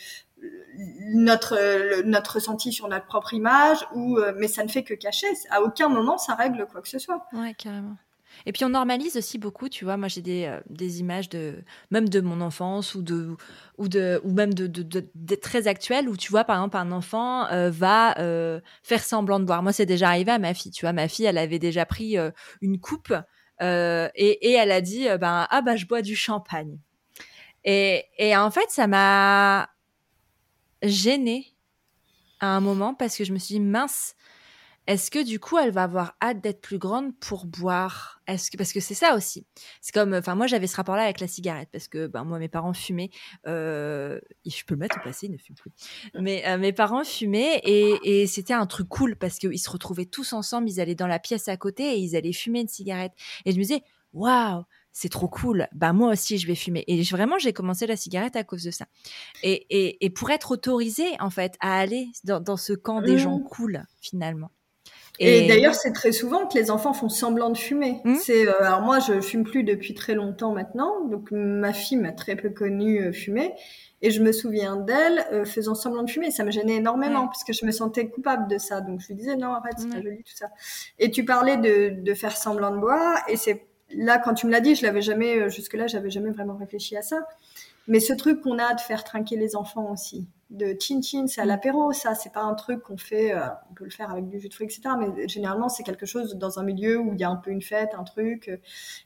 [1.14, 5.28] notre notre ressenti sur notre propre image ou euh, mais ça ne fait que cacher
[5.50, 7.96] à aucun moment ça règle quoi que ce soit ouais carrément
[8.44, 9.96] et puis on normalise aussi beaucoup, tu vois.
[9.96, 13.36] Moi, j'ai des, euh, des, images de même de mon enfance ou de
[13.78, 17.70] ou de ou même de, très actuelles où tu vois par exemple un enfant euh,
[17.70, 19.62] va euh, faire semblant de boire.
[19.62, 20.72] Moi, c'est déjà arrivé à ma fille.
[20.72, 22.16] Tu vois, ma fille, elle avait déjà pris
[22.60, 23.14] une coupe
[23.60, 26.78] et, et elle a dit ben ah bah je bois du champagne.
[27.64, 29.68] Et, et en fait, ça m'a
[30.82, 31.56] gênée
[32.40, 34.14] à un moment parce que je me suis dit mince,
[34.86, 38.20] est-ce que du coup, elle va avoir hâte d'être plus grande pour boire?
[38.28, 39.44] Est-ce que parce que c'est ça aussi.
[39.80, 42.48] C'est comme, enfin moi j'avais ce rapport-là avec la cigarette parce que ben moi mes
[42.48, 43.10] parents fumaient.
[43.46, 45.72] Euh, je peux le mettre au passé, ils ne fument plus.
[46.20, 50.06] Mais euh, mes parents fumaient et, et c'était un truc cool parce qu'ils se retrouvaient
[50.06, 53.12] tous ensemble, ils allaient dans la pièce à côté et ils allaient fumer une cigarette.
[53.44, 53.82] Et je me disais,
[54.12, 55.66] waouh, c'est trop cool.
[55.74, 56.84] Bah moi aussi je vais fumer.
[56.86, 58.86] Et vraiment j'ai commencé la cigarette à cause de ça.
[59.42, 63.18] Et, et, et pour être autorisé en fait à aller dans, dans ce camp des
[63.18, 63.44] gens mmh.
[63.44, 64.50] cool finalement.
[65.18, 68.00] Et, d'ailleurs, c'est très souvent que les enfants font semblant de fumer.
[68.04, 68.14] Mmh.
[68.16, 72.12] C'est euh, alors moi, je fume plus depuis très longtemps maintenant, donc ma fille m'a
[72.12, 73.54] très peu connu euh, fumer.
[74.02, 76.30] Et je me souviens d'elle euh, faisant semblant de fumer.
[76.30, 78.82] Ça me gênait énormément parce que je me sentais coupable de ça.
[78.82, 80.48] Donc je lui disais non, arrête, c'est pas joli tout ça.
[80.98, 83.18] Et tu parlais de, de faire semblant de boire.
[83.28, 86.30] Et c'est là, quand tu me l'as dit, je l'avais jamais, euh, jusque-là, j'avais jamais
[86.30, 87.26] vraiment réfléchi à ça.
[87.88, 91.40] Mais ce truc qu'on a de faire trinquer les enfants aussi, de chin chin, c'est
[91.40, 91.48] à mm.
[91.48, 94.40] l'apéro, ça, c'est pas un truc qu'on fait, euh, on peut le faire avec du
[94.40, 94.94] jus de fruits, etc.
[94.98, 97.62] Mais généralement, c'est quelque chose dans un milieu où il y a un peu une
[97.62, 98.48] fête, un truc.
[98.48, 98.56] Euh.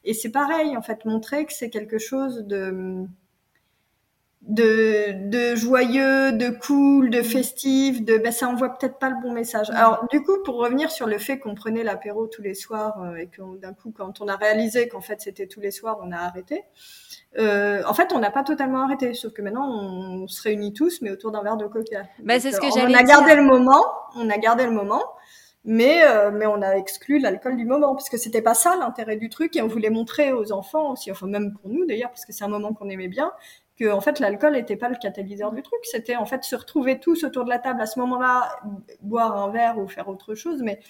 [0.05, 3.07] et c'est pareil, en fait, montrer que c'est quelque chose de,
[4.43, 9.33] de, de joyeux, de cool, de festif, de ben ça envoie peut-être pas le bon
[9.33, 9.71] message.
[9.71, 13.17] Alors du coup, pour revenir sur le fait qu'on prenait l'apéro tous les soirs euh,
[13.17, 16.11] et que d'un coup, quand on a réalisé qu'en fait c'était tous les soirs, on
[16.11, 16.65] a arrêté.
[17.39, 21.01] Euh, en fait, on n'a pas totalement arrêté, sauf que maintenant on se réunit tous,
[21.01, 22.03] mais autour d'un verre de coca.
[22.23, 23.85] Bah, c'est ce que euh, On a gardé le moment,
[24.17, 25.03] on a gardé le moment,
[25.65, 29.17] mais euh, mais on a exclu l'alcool du moment parce que c'était pas ça l'intérêt
[29.17, 32.25] du truc et on voulait montrer aux enfants aussi, enfin même pour nous d'ailleurs, parce
[32.25, 33.31] que c'est un moment qu'on aimait bien,
[33.79, 36.99] que en fait l'alcool n'était pas le catalyseur du truc, c'était en fait se retrouver
[36.99, 38.59] tous autour de la table à ce moment-là,
[39.03, 40.81] boire un verre ou faire autre chose, mais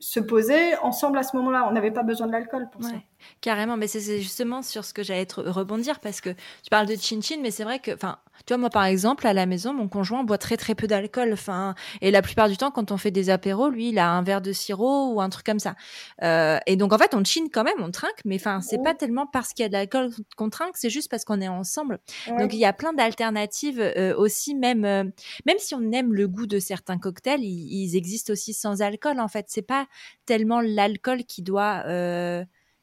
[0.00, 1.66] se poser ensemble à ce moment-là.
[1.68, 2.94] On n'avait pas besoin de l'alcool pour ça.
[3.40, 7.38] Carrément, mais c'est justement sur ce que j'allais rebondir parce que tu parles de chin-chin,
[7.42, 10.24] mais c'est vrai que, enfin, tu vois, moi par exemple, à la maison, mon conjoint
[10.24, 11.32] boit très très peu d'alcool.
[11.32, 14.22] Enfin, et la plupart du temps, quand on fait des apéros, lui, il a un
[14.22, 15.74] verre de sirop ou un truc comme ça.
[16.22, 18.94] Euh, et donc en fait, on chine quand même, on trinque, mais enfin, c'est pas
[18.94, 21.98] tellement parce qu'il y a de l'alcool qu'on trinque, c'est juste parce qu'on est ensemble.
[22.38, 25.04] Donc il y a plein d'alternatives euh, aussi, même euh,
[25.46, 29.20] même si on aime le goût de certains cocktails, ils, ils existent aussi sans alcool.
[29.20, 29.86] En fait, c'est pas
[30.26, 31.82] tellement l'alcool qui doit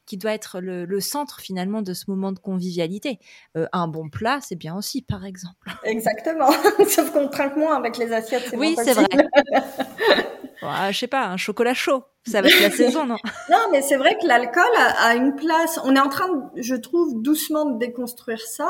[0.06, 3.18] qui doit être le, centre finalement de ce moment de convivialité.
[3.56, 5.56] Euh, un bon plat, c'est bien aussi, par exemple.
[5.84, 6.50] Exactement.
[6.88, 8.54] Sauf qu'on trinque moins avec les assiettes.
[8.56, 9.06] Oui, c'est vrai.
[9.12, 13.16] Je je sais pas, un chocolat chaud, ça va être la saison, non?
[13.50, 15.78] Non, mais c'est vrai que l'alcool a, une place.
[15.84, 18.68] On est en train, je trouve, doucement de déconstruire ça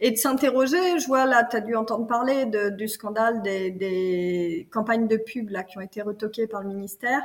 [0.00, 0.98] et de s'interroger.
[0.98, 5.62] Je vois là, tu as dû entendre parler du scandale des, campagnes de pub là
[5.62, 7.20] qui ont été retoquées par le ministère,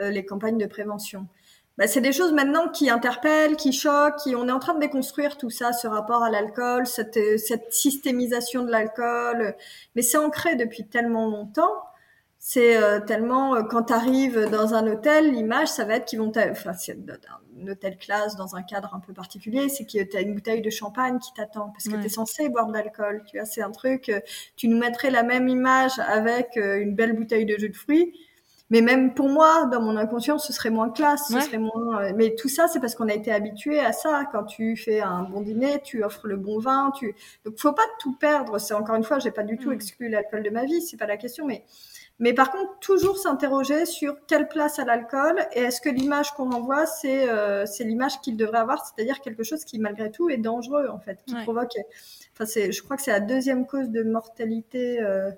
[0.00, 1.26] euh, les campagnes de prévention
[1.78, 4.80] bah, c'est des choses maintenant qui interpellent, qui choquent, qui on est en train de
[4.80, 9.56] déconstruire tout ça, ce rapport à l'alcool, cette, cette systémisation de l'alcool.
[9.96, 11.82] Mais c'est ancré depuis tellement longtemps.
[12.38, 16.18] C'est euh, tellement euh, quand tu arrives dans un hôtel, l'image ça va être qu'ils
[16.18, 20.16] vont enfin c'est un hôtel classe dans un cadre un peu particulier, c'est que tu
[20.16, 23.22] as une bouteille de champagne qui t'attend parce que tu es censé boire de l'alcool,
[23.30, 24.18] tu vois, c'est un truc euh,
[24.56, 28.12] tu nous mettrais la même image avec une belle bouteille de jus de fruits
[28.72, 32.02] mais même pour moi, dans mon inconscient, ce serait moins classe, ce serait moins.
[32.02, 34.24] Euh, mais tout ça, c'est parce qu'on a été habitué à ça.
[34.32, 37.14] Quand tu fais un bon dîner, tu offres le bon vin, tu.
[37.44, 38.58] Donc, faut pas tout perdre.
[38.58, 39.74] C'est encore une fois, j'ai pas du tout mm.
[39.74, 41.66] exclu l'alcool de ma vie, c'est pas la question, mais.
[42.18, 46.52] Mais par contre, toujours s'interroger sur quelle place a l'alcool et est-ce que l'image qu'on
[46.52, 50.36] envoie, c'est euh, c'est l'image qu'il devrait avoir, c'est-à-dire quelque chose qui malgré tout est
[50.36, 51.72] dangereux en fait, qui provoque.
[52.32, 55.00] Enfin, c'est, je crois que c'est la deuxième cause de mortalité.
[55.02, 55.30] Euh,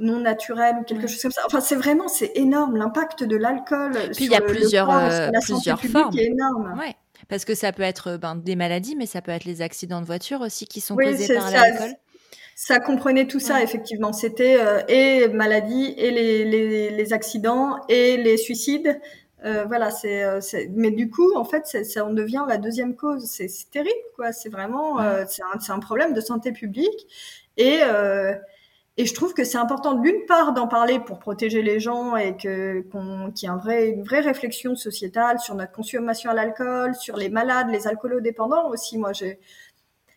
[0.00, 1.42] non naturel ou quelque chose comme ça.
[1.46, 3.92] Enfin, c'est vraiment, c'est énorme l'impact de l'alcool.
[4.14, 6.18] Puis il y a plusieurs, euh, plusieurs formes.
[6.18, 6.76] Est énorme.
[6.78, 6.94] Ouais.
[7.28, 10.06] Parce que ça peut être ben, des maladies, mais ça peut être les accidents de
[10.06, 11.94] voiture aussi qui sont causés par l'alcool.
[12.56, 14.12] Ça comprenait tout ça, effectivement.
[14.12, 19.00] C'était euh, et maladies, et les, les, les, accidents, et les suicides.
[19.46, 23.24] Euh, voilà, c'est, mais du coup, en fait, ça en devient la deuxième cause.
[23.24, 24.32] C'est, terrible, quoi.
[24.32, 27.06] C'est vraiment, c'est un, un, problème de santé publique.
[27.56, 27.80] Et,
[28.96, 32.36] et je trouve que c'est important d'une part d'en parler pour protéger les gens et
[32.36, 36.34] que qu'on qu'il y ait un vrai, une vraie réflexion sociétale sur notre consommation à
[36.34, 38.98] l'alcool, sur les malades, les alcoolodépendants aussi.
[38.98, 39.38] Moi, j'ai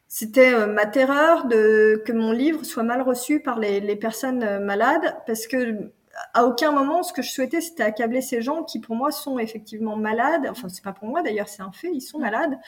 [0.07, 4.43] c'était euh, ma terreur de que mon livre soit mal reçu par les, les personnes
[4.43, 5.91] euh, malades parce que
[6.33, 9.39] à aucun moment, ce que je souhaitais, c'était accabler ces gens qui, pour moi, sont
[9.39, 10.47] effectivement malades.
[10.49, 11.89] Enfin, c'est pas pour moi, d'ailleurs, c'est un fait.
[11.91, 12.59] Ils sont malades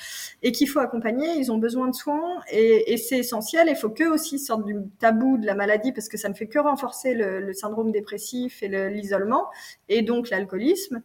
[0.41, 1.27] et qu'il faut accompagner.
[1.37, 3.67] Ils ont besoin de soins et, et c'est essentiel.
[3.69, 6.47] Il faut qu'eux aussi sortent du tabou de la maladie parce que ça ne fait
[6.47, 9.47] que renforcer le, le syndrome dépressif et l'isolement
[9.89, 11.03] et donc l'alcoolisme.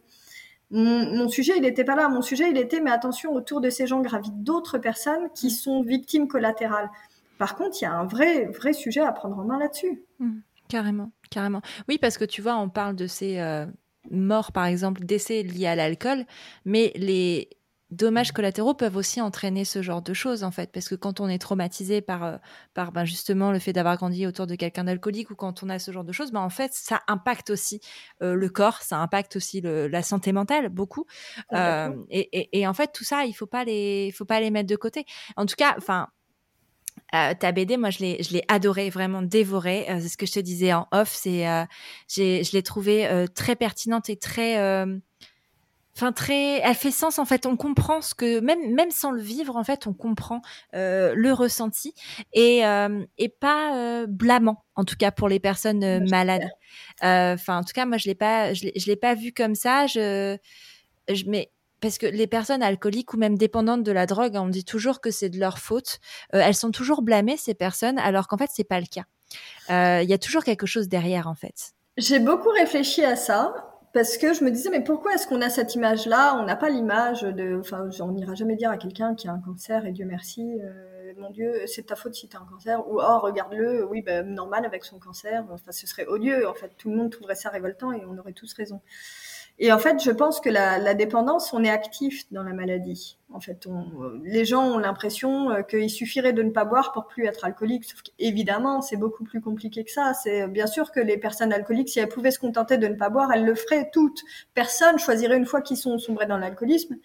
[0.71, 2.07] Mon, mon, sujet, il n'était pas là.
[2.07, 5.83] Mon sujet, il était, mais attention, autour de ces gens gravitent d'autres personnes qui sont
[5.83, 6.89] victimes collatérales.
[7.37, 10.01] Par contre, il y a un vrai, vrai sujet à prendre en main là-dessus.
[10.19, 10.39] Mmh.
[10.69, 11.61] Carrément, Carrément.
[11.87, 13.65] Oui, parce que tu vois, on parle de ces euh,
[14.11, 16.25] morts, par exemple, décès liés à l'alcool,
[16.65, 17.49] mais les
[17.89, 21.27] dommages collatéraux peuvent aussi entraîner ce genre de choses en fait parce que quand on
[21.27, 22.37] est traumatisé par euh,
[22.73, 25.77] par ben, justement le fait d'avoir grandi autour de quelqu'un d'alcoolique ou quand on a
[25.77, 27.81] ce genre de choses ben, en fait ça impacte aussi
[28.21, 31.05] euh, le corps ça impacte aussi le, la santé mentale beaucoup.
[31.53, 31.59] Et,
[32.09, 34.77] et, et, en fait tout ça il faut pas les faut pas les mettre de
[34.77, 35.03] côté.
[35.35, 36.07] En tout cas enfin
[37.15, 39.85] euh, ta BD, moi, je l'ai, je l'ai adoré, vraiment dévoré.
[39.89, 41.11] Euh, c'est ce que je te disais en off.
[41.13, 41.65] C'est, euh,
[42.07, 44.55] j'ai, je l'ai trouvé euh, très pertinente et très,
[45.95, 47.45] enfin très, elle fait sens en fait.
[47.45, 50.41] On comprend ce que, même, même sans le vivre, en fait, on comprend
[50.73, 51.93] le ressenti
[52.33, 52.61] et
[53.17, 56.49] et pas blâmant, en tout cas pour les personnes malades.
[57.01, 59.55] Enfin, en tout cas, moi, je l'ai pas, je l'ai, je l'ai pas vu comme
[59.55, 59.87] ça.
[59.87, 60.37] Je,
[61.09, 61.51] je mais
[61.81, 65.11] parce que les personnes alcooliques ou même dépendantes de la drogue, on dit toujours que
[65.11, 65.99] c'est de leur faute.
[66.33, 69.03] Euh, elles sont toujours blâmées ces personnes, alors qu'en fait c'est pas le cas.
[69.69, 71.73] Euh, il y a toujours quelque chose derrière en fait.
[71.97, 73.53] J'ai beaucoup réfléchi à ça
[73.93, 76.37] parce que je me disais mais pourquoi est-ce qu'on a cette image-là?
[76.39, 79.39] On n'a pas l'image de, enfin, on n'ira jamais dire à quelqu'un qui a un
[79.39, 82.87] cancer et Dieu merci, euh, mon Dieu, c'est ta faute si tu as un cancer
[82.87, 85.45] ou oh regarde-le, oui ben normal avec son cancer.
[85.51, 86.71] Enfin, ce serait odieux en fait.
[86.77, 88.81] Tout le monde trouverait ça révoltant et on aurait tous raison.
[89.63, 93.19] Et en fait, je pense que la, la dépendance, on est actif dans la maladie.
[93.31, 93.85] En fait, on,
[94.23, 97.85] les gens ont l'impression euh, qu'il suffirait de ne pas boire pour plus être alcoolique.
[97.85, 100.15] Sauf qu'évidemment, c'est beaucoup plus compliqué que ça.
[100.15, 103.09] C'est bien sûr que les personnes alcooliques, si elles pouvaient se contenter de ne pas
[103.09, 104.23] boire, elles le feraient toutes.
[104.55, 106.97] Personne choisirait une fois qu'ils sont sombrés dans l'alcoolisme.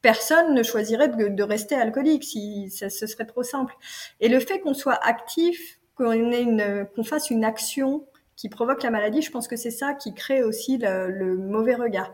[0.00, 3.76] Personne ne choisirait de, rester alcoolique si ça, ce serait trop simple.
[4.20, 8.06] Et le fait qu'on soit actif, qu'on ait qu'on fasse une action
[8.38, 12.12] qui provoque la maladie, je pense que c'est ça qui crée aussi le, mauvais regard.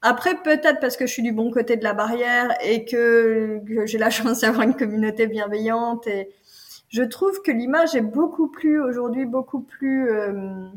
[0.00, 3.98] Après, peut-être parce que je suis du bon côté de la barrière et que, j'ai
[3.98, 6.06] la chance d'avoir une communauté bienveillante.
[6.06, 6.30] Et
[6.88, 10.68] je trouve que l'image est beaucoup plus aujourd'hui, beaucoup plus euh,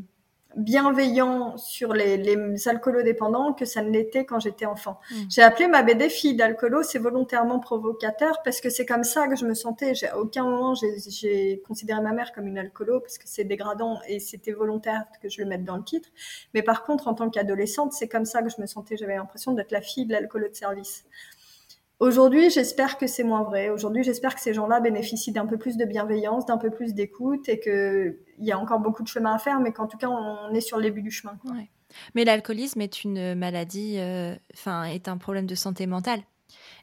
[0.55, 4.99] bienveillant sur les, les alcoolodépendants que ça ne l'était quand j'étais enfant.
[5.11, 5.15] Mm.
[5.29, 9.35] J'ai appelé ma BD fille d'alcoolo, c'est volontairement provocateur parce que c'est comme ça que
[9.35, 9.95] je me sentais.
[9.95, 13.99] J'ai, à aucun moment j'ai considéré ma mère comme une alcoolo parce que c'est dégradant
[14.07, 16.09] et c'était volontaire que je le mette dans le titre.
[16.53, 18.97] Mais par contre, en tant qu'adolescente, c'est comme ça que je me sentais.
[18.97, 21.05] J'avais l'impression d'être la fille de l'alcoolo de service.
[22.01, 23.69] Aujourd'hui, j'espère que c'est moins vrai.
[23.69, 27.47] Aujourd'hui, j'espère que ces gens-là bénéficient d'un peu plus de bienveillance, d'un peu plus d'écoute
[27.47, 30.51] et qu'il y a encore beaucoup de chemin à faire, mais qu'en tout cas, on
[30.51, 31.37] est sur le début du chemin.
[32.15, 36.21] Mais l'alcoolisme est une maladie, euh, enfin, est un problème de santé mentale.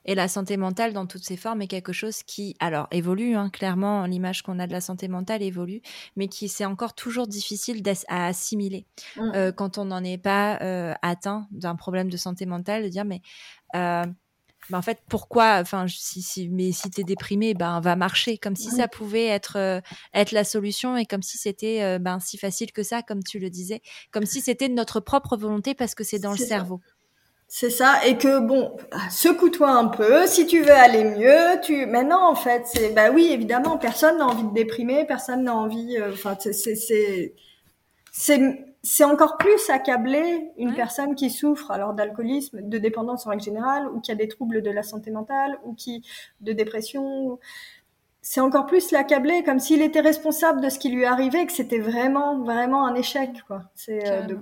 [0.05, 3.51] Et la santé mentale, dans toutes ses formes, est quelque chose qui, alors, évolue, hein,
[3.51, 5.83] clairement, l'image qu'on a de la santé mentale évolue,
[6.15, 8.87] mais qui c'est encore toujours difficile à assimiler.
[9.17, 9.33] Mmh.
[9.35, 13.05] Euh, quand on n'en est pas euh, atteint d'un problème de santé mentale, de dire,
[13.05, 13.21] mais
[14.71, 18.57] bah, en fait pourquoi enfin si, si mais si t'es déprimé ben va marcher comme
[18.57, 19.81] si ça pouvait être euh,
[20.15, 23.39] être la solution et comme si c'était euh, ben si facile que ça comme tu
[23.39, 23.81] le disais.
[24.11, 26.81] Comme si c'était notre propre volonté parce que c'est dans le cerveau.
[27.51, 28.77] C'est ça et que bon
[29.11, 30.27] secoue-toi un peu.
[30.27, 34.27] Si tu veux aller mieux tu maintenant en fait c'est bah oui évidemment personne n'a
[34.27, 37.35] envie de déprimer personne n'a envie euh, enfin c'est c'est
[38.13, 43.43] c'est c'est encore plus accabler une personne qui souffre alors d'alcoolisme, de dépendance en règle
[43.43, 46.07] générale, ou qui a des troubles de la santé mentale, ou qui
[46.41, 47.39] de dépression.
[48.23, 51.79] C'est encore plus l'accabler comme s'il était responsable de ce qui lui arrivait, que c'était
[51.79, 53.63] vraiment vraiment un échec quoi.
[53.75, 54.37] C'est euh,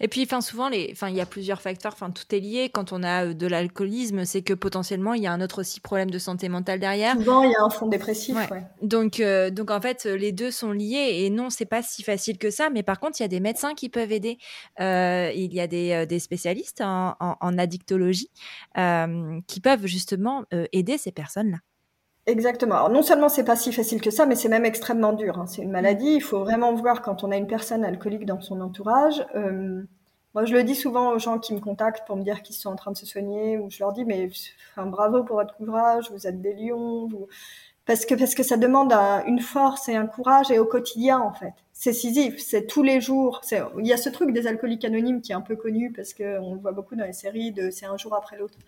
[0.00, 1.92] et puis, enfin, souvent, les, enfin, il y a plusieurs facteurs.
[1.92, 2.70] Enfin, tout est lié.
[2.72, 5.80] Quand on a euh, de l'alcoolisme, c'est que potentiellement, il y a un autre aussi
[5.80, 7.14] problème de santé mentale derrière.
[7.14, 8.34] Souvent, il y a un fond dépressif.
[8.34, 8.64] Ouais.
[8.82, 11.24] Donc, euh, donc, en fait, les deux sont liés.
[11.24, 12.70] Et non, c'est pas si facile que ça.
[12.70, 14.38] Mais par contre, il y a des médecins qui peuvent aider.
[14.80, 18.30] Euh, il y a des, des spécialistes en, en, en addictologie
[19.46, 21.58] qui peuvent justement aider ces personnes-là.
[22.26, 22.76] Exactement.
[22.76, 25.38] Alors non seulement c'est pas si facile que ça, mais c'est même extrêmement dur.
[25.38, 25.46] Hein.
[25.46, 26.14] C'est une maladie.
[26.14, 29.24] Il faut vraiment voir quand on a une personne alcoolique dans son entourage.
[29.34, 29.82] Euh,
[30.34, 32.70] moi, je le dis souvent aux gens qui me contactent pour me dire qu'ils sont
[32.70, 34.28] en train de se soigner, ou je leur dis mais
[34.76, 37.08] bravo pour votre courage, vous êtes des lions,
[37.86, 38.92] parce que parce que ça demande
[39.26, 41.52] une force et un courage et au quotidien en fait.
[41.72, 43.42] C'est Sisyphe, c'est tous les jours.
[43.78, 46.38] Il y a ce truc des alcooliques anonymes qui est un peu connu parce que
[46.40, 48.58] on le voit beaucoup dans les séries de c'est un jour après l'autre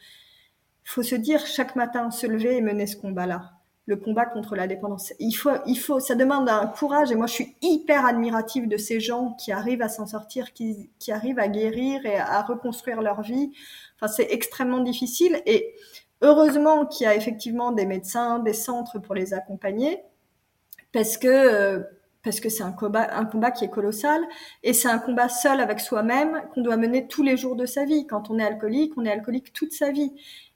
[0.87, 3.53] faut se dire chaque matin, se lever et mener ce combat-là.
[3.87, 5.13] Le combat contre la dépendance.
[5.19, 7.13] Il faut, il faut, ça demande un courage.
[7.13, 10.91] Et moi, je suis hyper admirative de ces gens qui arrivent à s'en sortir, qui,
[10.99, 13.53] qui arrivent à guérir et à reconstruire leur vie.
[13.97, 15.41] Enfin, c'est extrêmement difficile.
[15.47, 15.75] Et
[16.21, 20.03] heureusement qu'il y a effectivement des médecins, des centres pour les accompagner,
[20.93, 21.83] parce que euh,
[22.27, 24.21] parce que c'est un combat, un combat qui est colossal
[24.65, 27.85] et c'est un combat seul avec soi-même qu'on doit mener tous les jours de sa
[27.85, 28.05] vie.
[28.05, 30.13] Quand on est alcoolique, on est alcoolique toute sa vie.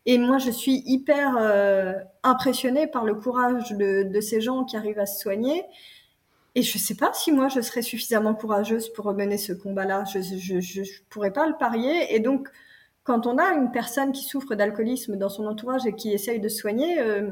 [0.07, 1.93] Et moi, je suis hyper euh,
[2.23, 5.65] impressionnée par le courage de, ces gens qui arrivent à se soigner.
[6.55, 10.05] et je sais pas si moi je serais suffisamment courageuse pour mener ce combat-là.
[10.05, 12.15] Je, je, pourrais pas le parier.
[12.15, 12.49] Et donc,
[13.05, 16.49] quand on a une personne qui souffre d'alcoolisme dans son entourage et qui essaye de
[16.49, 17.31] soigner, euh,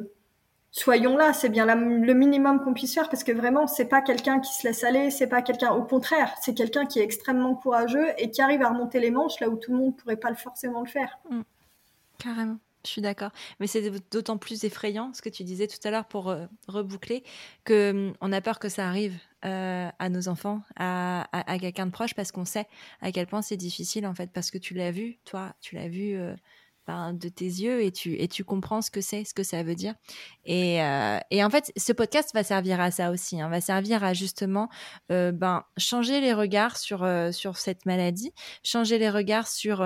[0.70, 1.32] soyons là.
[1.32, 4.66] C'est bien le minimum qu'on puisse faire parce que vraiment, c'est pas quelqu'un qui se
[4.66, 5.72] laisse aller, c'est pas quelqu'un.
[5.72, 9.40] Au contraire, c'est quelqu'un qui est extrêmement courageux et qui arrive à remonter les manches
[9.40, 11.18] là où tout le monde pourrait pas forcément le faire.
[11.30, 11.40] Mmh.
[12.18, 12.58] Carrément.
[12.84, 13.32] Je suis d'accord.
[13.60, 17.24] Mais c'est d'autant plus effrayant, ce que tu disais tout à l'heure pour euh, reboucler,
[17.66, 22.14] qu'on hum, a peur que ça arrive euh, à nos enfants, à, quelqu'un de proche,
[22.14, 22.66] parce qu'on sait
[23.00, 25.88] à quel point c'est difficile, en fait, parce que tu l'as vu, toi, tu l'as
[25.88, 26.34] vu euh,
[27.12, 29.74] de tes yeux et tu, et tu comprends ce que c'est, ce que ça veut
[29.74, 29.94] dire.
[30.46, 30.76] Et,
[31.30, 34.70] et, en fait, ce podcast va servir à ça aussi, hein, va servir à justement
[35.10, 38.32] ben, changer les regards sur, sur cette maladie,
[38.64, 39.82] changer les regards sur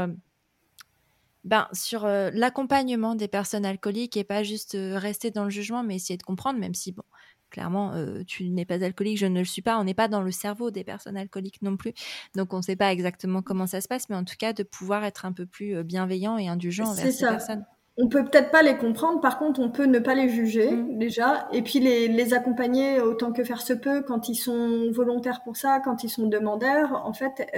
[1.44, 5.82] ben, sur euh, l'accompagnement des personnes alcooliques et pas juste euh, rester dans le jugement,
[5.82, 7.02] mais essayer de comprendre, même si, bon,
[7.50, 10.22] clairement, euh, tu n'es pas alcoolique, je ne le suis pas, on n'est pas dans
[10.22, 11.94] le cerveau des personnes alcooliques non plus,
[12.36, 14.62] donc on ne sait pas exactement comment ça se passe, mais en tout cas, de
[14.62, 17.64] pouvoir être un peu plus bienveillant et indulgent envers ces personnes.
[17.98, 20.98] On peut peut-être pas les comprendre, par contre, on peut ne pas les juger mmh.
[20.98, 25.42] déjà, et puis les, les, accompagner autant que faire se peut quand ils sont volontaires
[25.42, 27.04] pour ça, quand ils sont demandeurs.
[27.04, 27.52] En fait,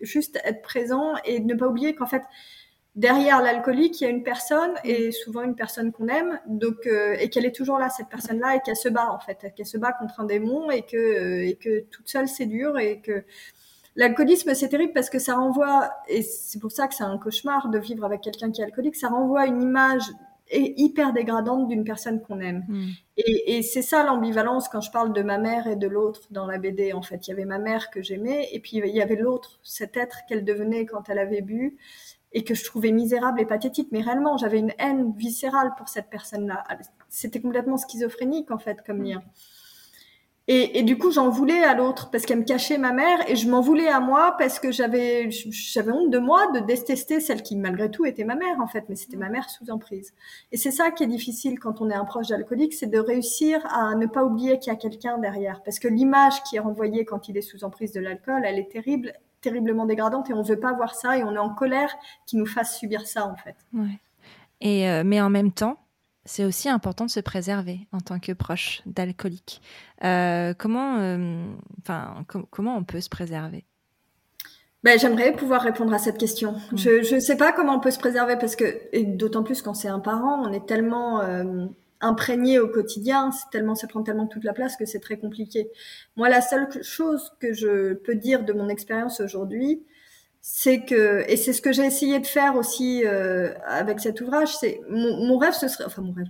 [0.00, 2.22] juste être présent et ne pas oublier qu'en fait,
[2.96, 7.16] derrière l'alcoolique, il y a une personne et souvent une personne qu'on aime, donc euh,
[7.18, 9.78] et qu'elle est toujours là cette personne-là et qu'elle se bat en fait, qu'elle se
[9.78, 13.24] bat contre un démon et que euh, et que toute seule c'est dur et que
[13.96, 17.68] l'alcoolisme c'est terrible parce que ça renvoie et c'est pour ça que c'est un cauchemar
[17.70, 20.10] de vivre avec quelqu'un qui est alcoolique, ça renvoie une image
[20.52, 22.64] hyper dégradante d'une personne qu'on aime.
[22.66, 22.88] Mm.
[23.18, 26.44] Et, et c'est ça l'ambivalence quand je parle de ma mère et de l'autre dans
[26.44, 26.92] la BD.
[26.92, 29.60] En fait, il y avait ma mère que j'aimais et puis il y avait l'autre,
[29.62, 31.78] cet être qu'elle devenait quand elle avait bu
[32.32, 36.08] et que je trouvais misérable et pathétique, mais réellement, j'avais une haine viscérale pour cette
[36.10, 36.64] personne-là.
[37.08, 39.22] C'était complètement schizophrénique, en fait, comme lien.
[40.52, 43.36] Et, et du coup, j'en voulais à l'autre parce qu'elle me cachait ma mère et
[43.36, 47.42] je m'en voulais à moi parce que j'avais, j'avais honte de moi de détester celle
[47.42, 50.12] qui, malgré tout, était ma mère, en fait, mais c'était ma mère sous emprise.
[50.50, 53.64] Et c'est ça qui est difficile quand on est un proche d'alcoolique, c'est de réussir
[53.66, 55.62] à ne pas oublier qu'il y a quelqu'un derrière.
[55.62, 58.72] Parce que l'image qui est renvoyée quand il est sous emprise de l'alcool, elle est
[58.72, 61.94] terrible terriblement dégradante et on veut pas voir ça et on est en colère
[62.26, 63.56] qui nous fasse subir ça en fait.
[63.72, 63.98] Ouais.
[64.60, 65.78] Et euh, mais en même temps,
[66.24, 69.62] c'est aussi important de se préserver en tant que proche d'alcoolique.
[70.04, 71.44] Euh, comment, euh,
[72.50, 73.64] comment on peut se préserver?
[74.82, 76.54] Ben, j'aimerais pouvoir répondre à cette question.
[76.74, 79.74] Je ne sais pas comment on peut se préserver parce que, et d'autant plus quand
[79.74, 81.20] c'est un parent, on est tellement
[82.00, 85.70] imprégné au quotidien, c'est tellement, ça prend tellement toute la place que c'est très compliqué.
[86.16, 89.82] Moi, la seule chose que je peux dire de mon expérience aujourd'hui,
[90.40, 94.56] c'est que, et c'est ce que j'ai essayé de faire aussi euh, avec cet ouvrage,
[94.56, 96.28] c'est mon, mon, rêve, ce serait, enfin mon rêve.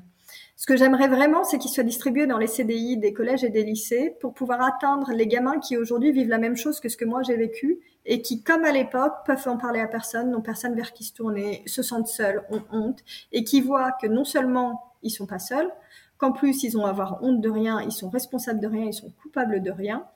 [0.56, 3.62] Ce que j'aimerais vraiment, c'est qu'il soit distribué dans les CDI des collèges et des
[3.62, 7.06] lycées pour pouvoir atteindre les gamins qui aujourd'hui vivent la même chose que ce que
[7.06, 10.74] moi j'ai vécu et qui, comme à l'époque, peuvent en parler à personne, n'ont personne
[10.74, 12.98] vers qui se tourner, se sentent seuls, ont honte
[13.32, 15.70] et qui voient que non seulement ils sont pas seuls,
[16.18, 18.94] qu'en plus ils ont à avoir honte de rien, ils sont responsables de rien, ils
[18.94, 20.06] sont coupables de rien,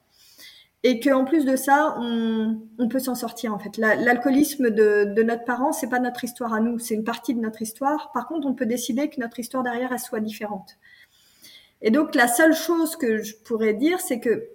[0.86, 3.78] et qu'en plus de ça, on, peut s'en sortir en fait.
[3.78, 7.40] L'alcoolisme de, de, notre parent, c'est pas notre histoire à nous, c'est une partie de
[7.40, 8.12] notre histoire.
[8.12, 10.76] Par contre, on peut décider que notre histoire derrière elle soit différente.
[11.80, 14.48] Et donc la seule chose que je pourrais dire, c'est que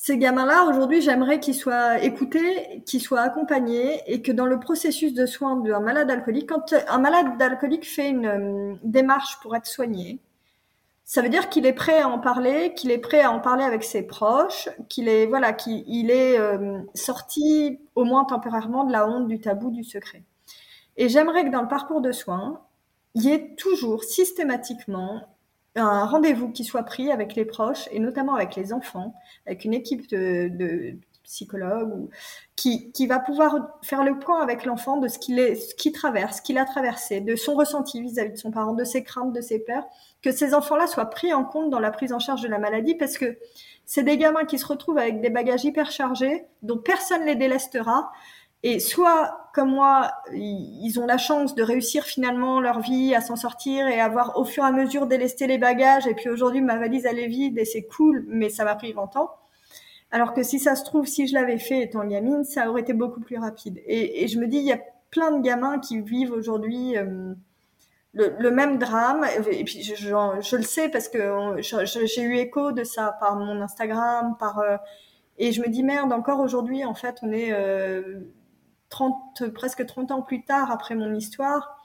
[0.00, 5.12] ces gamins-là, aujourd'hui, j'aimerais qu'ils soient écoutés, qu'ils soient accompagnés et que dans le processus
[5.12, 9.66] de soins d'un malade alcoolique, quand un malade alcoolique fait une euh, démarche pour être
[9.66, 10.20] soigné,
[11.02, 13.64] ça veut dire qu'il est prêt à en parler, qu'il est prêt à en parler
[13.64, 19.08] avec ses proches, qu'il est voilà, qu'il est euh, sorti au moins temporairement de la
[19.08, 20.22] honte, du tabou, du secret.
[20.96, 22.62] Et j'aimerais que dans le parcours de soins,
[23.16, 25.22] il y ait toujours systématiquement
[25.78, 29.14] un rendez-vous qui soit pris avec les proches et notamment avec les enfants,
[29.46, 32.08] avec une équipe de, psychologues
[32.56, 36.42] qui, qui va pouvoir faire le point avec l'enfant de ce qu'il est, traverse, ce
[36.42, 39.58] qu'il a traversé, de son ressenti vis-à-vis de son parent, de ses craintes, de ses
[39.58, 39.84] peurs,
[40.22, 42.94] que ces enfants-là soient pris en compte dans la prise en charge de la maladie
[42.94, 43.38] parce que
[43.84, 48.10] c'est des gamins qui se retrouvent avec des bagages hyper chargés dont personne les délestera
[48.64, 53.36] et soit, comme moi, ils ont la chance de réussir finalement leur vie, à s'en
[53.36, 56.06] sortir et avoir au fur et à mesure délesté les bagages.
[56.08, 58.92] Et puis aujourd'hui, ma valise, elle est vide et c'est cool, mais ça m'a pris
[58.92, 59.30] 20 ans.
[60.10, 62.94] Alors que si ça se trouve, si je l'avais fait étant gamine, ça aurait été
[62.94, 63.80] beaucoup plus rapide.
[63.86, 64.80] Et, je me dis, il y a
[65.10, 66.96] plein de gamins qui vivent aujourd'hui
[68.14, 69.24] le, même drame.
[69.52, 74.36] Et puis je le sais parce que j'ai eu écho de ça par mon Instagram,
[74.38, 74.58] par...
[74.58, 74.76] Euh,
[75.40, 77.52] et je me dis, merde, encore aujourd'hui, en fait, on est...
[77.52, 78.20] Euh,
[78.90, 81.76] 30, presque 30 ans plus tard après mon histoire.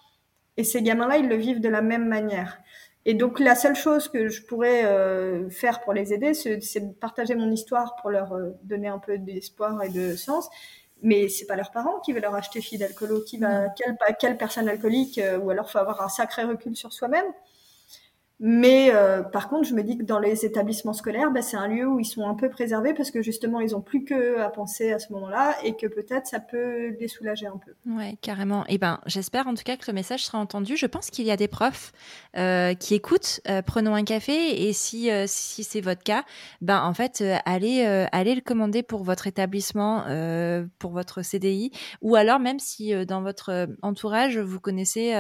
[0.58, 2.60] Et ces gamins-là, ils le vivent de la même manière.
[3.06, 6.94] Et donc la seule chose que je pourrais euh, faire pour les aider, c'est de
[6.94, 10.50] partager mon histoire pour leur euh, donner un peu d'espoir et de sens.
[11.02, 14.38] Mais c'est pas leurs parents qui veulent leur acheter fille d'alcoolo, qui va, quelle, quelle
[14.38, 17.26] personne alcoolique, euh, ou alors faut avoir un sacré recul sur soi-même.
[18.46, 21.70] Mais euh, par contre, je me dis que dans les établissements scolaires, bah, c'est un
[21.70, 24.50] lieu où ils sont un peu préservés parce que justement, ils ont plus que à
[24.50, 27.72] penser à ce moment-là et que peut-être ça peut les soulager un peu.
[27.90, 28.66] Ouais, carrément.
[28.66, 30.76] Et eh ben, j'espère en tout cas que le message sera entendu.
[30.76, 31.94] Je pense qu'il y a des profs
[32.36, 33.40] euh, qui écoutent.
[33.48, 36.26] Euh, prenons un café et si si c'est votre cas,
[36.60, 40.04] ben en fait, allez allez le commander pour votre établissement,
[40.80, 41.72] pour votre CDI,
[42.02, 45.14] ou alors même si dans votre entourage vous connaissez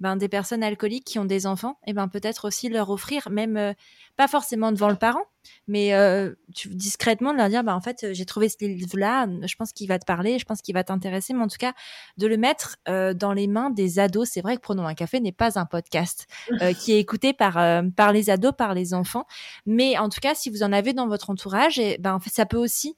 [0.00, 3.30] ben des personnes alcooliques qui ont des enfants, et eh ben peut-être aussi leur offrir,
[3.30, 3.72] même euh,
[4.16, 5.22] pas forcément devant le parent,
[5.68, 6.34] mais euh,
[6.66, 9.98] discrètement de leur dire, bah, en fait, j'ai trouvé ce livre-là, je pense qu'il va
[9.98, 11.72] te parler, je pense qu'il va t'intéresser, mais en tout cas,
[12.18, 14.28] de le mettre euh, dans les mains des ados.
[14.30, 16.26] C'est vrai que Prenons un café n'est pas un podcast
[16.78, 17.54] qui est écouté par,
[17.96, 19.26] par les ados, par les enfants,
[19.66, 22.30] mais en tout cas, si vous en avez dans votre entourage, et, ben, en fait,
[22.30, 22.96] ça peut aussi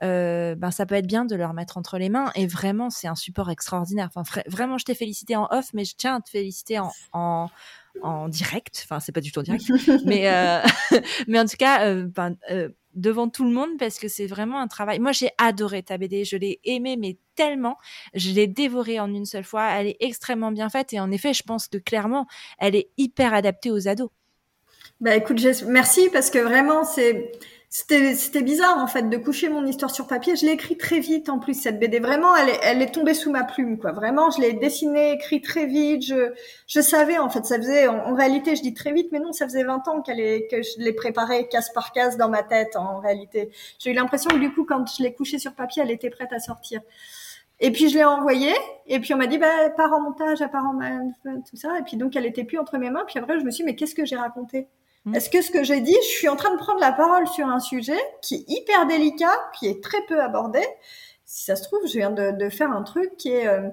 [0.00, 3.14] ben ça peut être bien de leur mettre entre les mains et vraiment c'est un
[3.14, 4.08] support extraordinaire.
[4.14, 7.48] Enfin vraiment je t'ai félicité en off mais je tiens à te féliciter en, en,
[8.02, 8.82] en direct.
[8.84, 9.64] Enfin, c'est pas du tout en direct,
[10.04, 10.60] mais euh,
[11.28, 14.60] mais en tout cas, euh, ben, euh, devant tout le monde parce que c'est vraiment
[14.60, 14.98] un travail.
[14.98, 17.76] Moi, j'ai adoré ta BD, je l'ai aimée mais tellement,
[18.14, 19.68] je l'ai dévorée en une seule fois.
[19.70, 22.26] Elle est extrêmement bien faite et en effet, je pense que clairement,
[22.58, 24.10] elle est hyper adaptée aux ados.
[25.00, 27.32] Bah écoute, merci parce que vraiment c'est
[27.72, 30.34] c'était, bizarre en fait de coucher mon histoire sur papier.
[30.34, 32.00] Je l'ai écrit très vite en plus cette BD.
[32.00, 33.92] Vraiment, elle est, elle est tombée sous ma plume quoi.
[33.92, 36.04] Vraiment, je l'ai dessinée, écrit très vite.
[36.04, 36.32] Je,
[36.66, 39.46] je savais en fait, ça faisait en, réalité, je dis très vite, mais non, ça
[39.46, 42.74] faisait 20 ans qu'elle est, que je l'ai préparée case par case dans ma tête
[42.74, 43.50] en réalité.
[43.78, 46.32] J'ai eu l'impression que du coup, quand je l'ai couchée sur papier, elle était prête
[46.32, 46.80] à sortir.
[47.60, 48.54] Et puis je l'ai envoyée,
[48.88, 50.80] et puis on m'a dit bah part en montage, à part en
[51.48, 51.78] tout ça.
[51.78, 53.04] Et puis donc elle était plus entre mes mains.
[53.06, 54.66] Puis après je me suis dit mais qu'est-ce que j'ai raconté?
[55.14, 57.46] Est-ce que ce que j'ai dit, je suis en train de prendre la parole sur
[57.46, 60.60] un sujet qui est hyper délicat, qui est très peu abordé.
[61.24, 63.70] Si ça se trouve, je viens de, faire un truc qui est euh,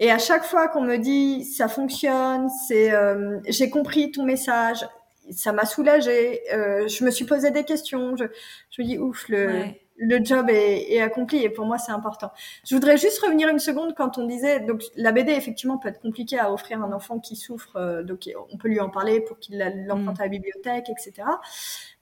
[0.00, 4.86] et à chaque fois qu'on me dit ça fonctionne, c'est euh, j'ai compris ton message,
[5.30, 6.40] ça m'a soulagé.
[6.54, 8.16] Euh, je me suis posé des questions.
[8.16, 8.24] Je,
[8.70, 9.64] je me dis ouf le
[10.00, 12.32] le job est, est, accompli et pour moi c'est important.
[12.66, 16.00] Je voudrais juste revenir une seconde quand on disait donc la BD effectivement peut être
[16.00, 19.20] compliquée à offrir à un enfant qui souffre euh, donc on peut lui en parler
[19.20, 20.20] pour qu'il l'emprunte mm.
[20.20, 21.22] à la bibliothèque etc.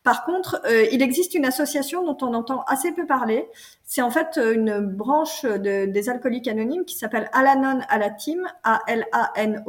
[0.05, 3.47] Par contre, euh, il existe une association dont on entend assez peu parler.
[3.85, 8.11] C'est en fait euh, une branche de, des alcooliques anonymes qui s'appelle Alanon à la
[8.11, 9.69] Team, A-L-A-N-O-N-A-L-A-T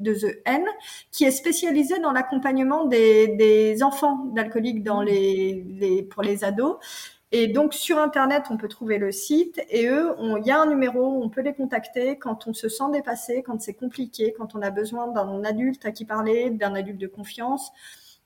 [0.00, 0.64] de The N,
[1.10, 5.06] qui est spécialisé dans l'accompagnement des, des, enfants d'alcooliques dans mmh.
[5.06, 6.76] les, les, pour les ados.
[7.32, 10.66] Et donc sur internet, on peut trouver le site et eux, il y a un
[10.66, 14.62] numéro, on peut les contacter quand on se sent dépassé, quand c'est compliqué, quand on
[14.62, 17.70] a besoin d'un adulte à qui parler, d'un adulte de confiance.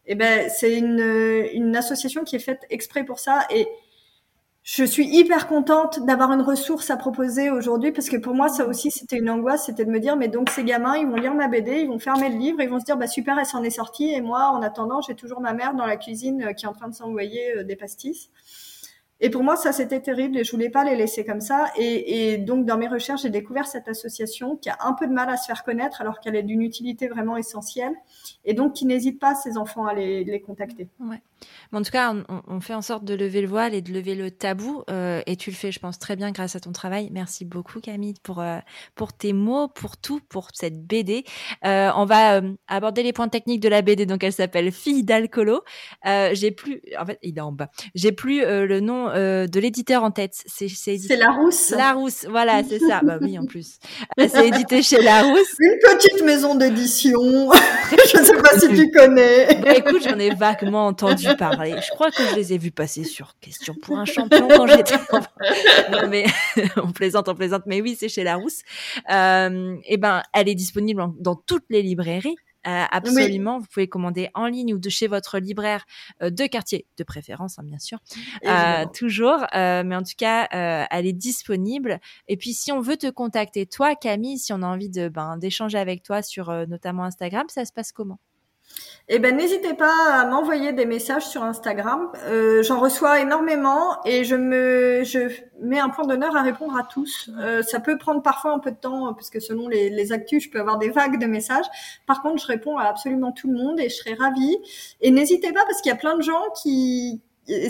[0.07, 1.01] Et eh ben c'est une,
[1.53, 3.68] une association qui est faite exprès pour ça et
[4.67, 8.67] je suis hyper contente d'avoir une ressource à proposer aujourd'hui parce que pour moi ça
[8.67, 11.35] aussi c'était une angoisse, c'était de me dire mais donc ces gamins ils vont lire
[11.35, 13.62] ma BD, ils vont fermer le livre, ils vont se dire bah super elle s'en
[13.62, 16.65] est sortie et moi en attendant j'ai toujours ma mère dans la cuisine euh, qui
[16.65, 18.31] est en train de s'envoyer euh, des pastis.
[19.21, 21.67] Et pour moi, ça, c'était terrible et je voulais pas les laisser comme ça.
[21.79, 25.31] Et, donc, dans mes recherches, j'ai découvert cette association qui a un peu de mal
[25.31, 27.95] à se faire connaître alors qu'elle est d'une utilité vraiment essentielle
[28.45, 30.89] et donc qui n'hésite pas, ces enfants, à les, les contacter.
[31.01, 31.23] Ouais.
[31.72, 33.92] Mais en tout cas, on, on, fait en sorte de lever le voile et de
[33.92, 34.82] lever le tabou.
[34.90, 37.09] Euh, et tu le fais, je pense, très bien grâce à ton travail.
[37.12, 38.59] Merci beaucoup, Camille, pour, euh,
[38.95, 41.24] pour tes mots, pour tout, pour cette BD.
[41.64, 44.07] Euh, on va aborder les points techniques de la BD.
[44.07, 45.62] Donc, elle s'appelle Fille d'alcoolo.
[46.07, 47.70] Euh, j'ai plus, en fait, il est en bas.
[47.95, 50.34] J'ai plus le nom de l'éditeur en tête.
[50.47, 51.70] C'est c'est Larousse.
[51.70, 53.01] Larousse, voilà, c'est ça.
[53.03, 53.78] bah oui, en plus.
[54.18, 55.55] c'est édité chez Larousse.
[55.59, 57.20] Une petite maison d'édition.
[57.90, 59.47] je ne sais pas si tu connais.
[59.62, 61.74] Bah, écoute, j'en ai vaguement entendu parler.
[61.80, 64.95] Je crois que je les ai vus passer sur Question pour un champion quand j'étais.
[65.93, 66.24] non mais
[66.76, 67.62] on plaisante, on plaisante.
[67.66, 68.62] Mais oui, c'est chez Larousse.
[69.11, 72.37] Euh, et ben, elle est disponible dans toutes les librairies.
[72.66, 75.85] Euh, absolument, vous pouvez commander en ligne ou de chez votre libraire
[76.22, 77.99] euh, de quartier, de préférence, hein, bien sûr,
[78.47, 79.45] euh, toujours.
[79.53, 80.49] Mais en tout cas,
[80.91, 82.01] elle est disponible.
[82.28, 85.37] Et puis, si on veut te contacter, toi, Camille, si on a envie de ben,
[85.37, 88.18] d'échanger avec toi sur notamment Instagram, ça se passe comment?
[89.09, 92.11] Eh ben, n'hésitez pas à m'envoyer des messages sur Instagram.
[92.27, 96.85] Euh, J'en reçois énormément et je me, je mets un point d'honneur à répondre à
[96.85, 97.29] tous.
[97.39, 100.45] Euh, ça peut prendre parfois un peu de temps parce que selon les, les actus,
[100.45, 101.66] je peux avoir des vagues de messages.
[102.07, 104.57] Par contre, je réponds à absolument tout le monde et je serai ravie.
[105.03, 107.20] Et n'hésitez pas parce qu'il y a plein de gens qui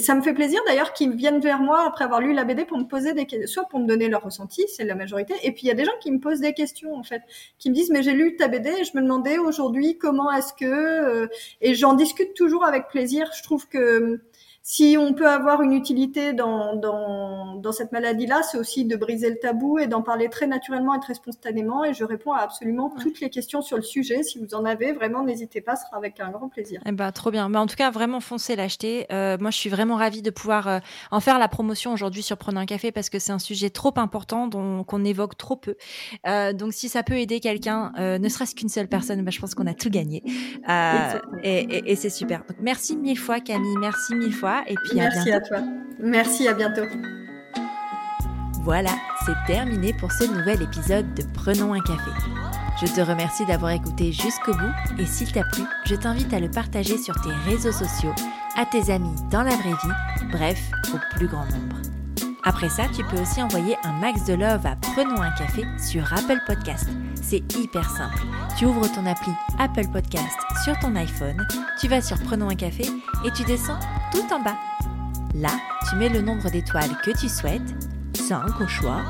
[0.01, 2.79] ça me fait plaisir d'ailleurs qu'ils viennent vers moi après avoir lu la BD pour
[2.79, 5.64] me poser des questions, soit pour me donner leur ressenti, c'est la majorité, et puis
[5.64, 7.22] il y a des gens qui me posent des questions en fait,
[7.59, 10.53] qui me disent mais j'ai lu ta BD et je me demandais aujourd'hui comment est-ce
[10.53, 11.27] que, euh,
[11.61, 13.31] et j'en discute toujours avec plaisir.
[13.37, 14.20] Je trouve que
[14.67, 19.29] si on peut avoir une utilité dans, dans, dans cette maladie-là, c'est aussi de briser
[19.29, 21.85] le tabou et d'en parler très naturellement et très spontanément.
[21.85, 24.23] Et je réponds à absolument toutes les questions sur le sujet.
[24.23, 26.81] Si vous en avez, vraiment, n'hésitez pas, ce sera avec un grand plaisir.
[26.87, 27.51] Eh ben, trop bien.
[27.51, 29.05] Mais en tout cas, vraiment, foncez l'acheter.
[29.12, 30.79] Euh, moi, je suis vraiment ravie de pouvoir euh,
[31.11, 33.93] en faire la promotion aujourd'hui sur Prenons un café parce que c'est un sujet trop
[33.97, 35.77] important dont qu'on évoque trop peu.
[36.27, 39.41] Euh, donc, si ça peut aider quelqu'un, euh, ne serait-ce qu'une seule personne, ben, je
[39.41, 40.23] pense qu'on a tout gagné.
[40.71, 42.39] Euh, et, et, et c'est super.
[42.49, 43.77] Donc, merci mille fois, Camille.
[43.79, 44.54] Merci mille fois.
[44.67, 45.59] Et puis Merci à, à toi.
[46.01, 46.85] Merci, à bientôt.
[48.63, 48.93] Voilà,
[49.27, 52.11] c'est terminé pour ce nouvel épisode de Prenons un café.
[52.81, 56.51] Je te remercie d'avoir écouté jusqu'au bout et s'il t'a plu, je t'invite à le
[56.51, 58.15] partager sur tes réseaux sociaux,
[58.57, 61.77] à tes amis dans la vraie vie, bref, au plus grand nombre.
[62.43, 66.13] Après ça, tu peux aussi envoyer un max de love à Prenons un café sur
[66.13, 66.89] Apple Podcast.
[67.27, 68.22] C'est hyper simple.
[68.59, 71.47] Tu ouvres ton appli Apple Podcast sur ton iPhone,
[71.81, 72.85] tu vas sur Prenons un café
[73.25, 73.79] et tu descends
[74.12, 74.57] tout en bas.
[75.35, 75.51] Là,
[75.89, 77.62] tu mets le nombre d'étoiles que tu souhaites,
[78.14, 79.01] 5 au choix,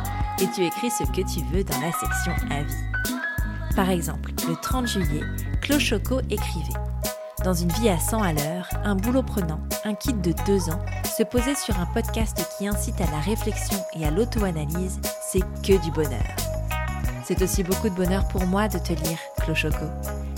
[0.41, 3.75] et tu écris ce que tu veux dans la section Avis.
[3.75, 5.25] Par exemple, le 30 juillet,
[5.61, 6.81] Clochoco écrivait
[7.45, 10.81] Dans une vie à 100 à l'heure, un boulot prenant, un kit de 2 ans,
[11.19, 15.01] se poser sur un podcast qui incite à la réflexion et à l'auto-analyse,
[15.33, 16.54] c'est que du bonheur.
[17.27, 19.87] C'est aussi beaucoup de bonheur pour moi de te lire, Clochoco.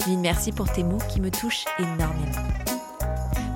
[0.07, 2.49] Mille merci pour tes mots qui me touchent énormément.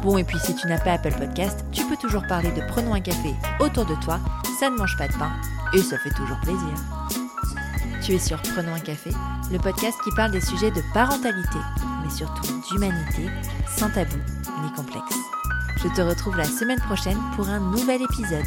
[0.03, 2.93] Bon, et puis si tu n'as pas Apple Podcast, tu peux toujours parler de Prenons
[2.93, 4.19] un café autour de toi,
[4.59, 5.31] ça ne mange pas de pain,
[5.73, 6.75] et ça fait toujours plaisir.
[8.03, 9.11] Tu es sur Prenons un café,
[9.53, 11.59] le podcast qui parle des sujets de parentalité,
[12.03, 13.29] mais surtout d'humanité,
[13.77, 14.17] sans tabou
[14.65, 15.15] ni complexe.
[15.77, 18.47] Je te retrouve la semaine prochaine pour un nouvel épisode.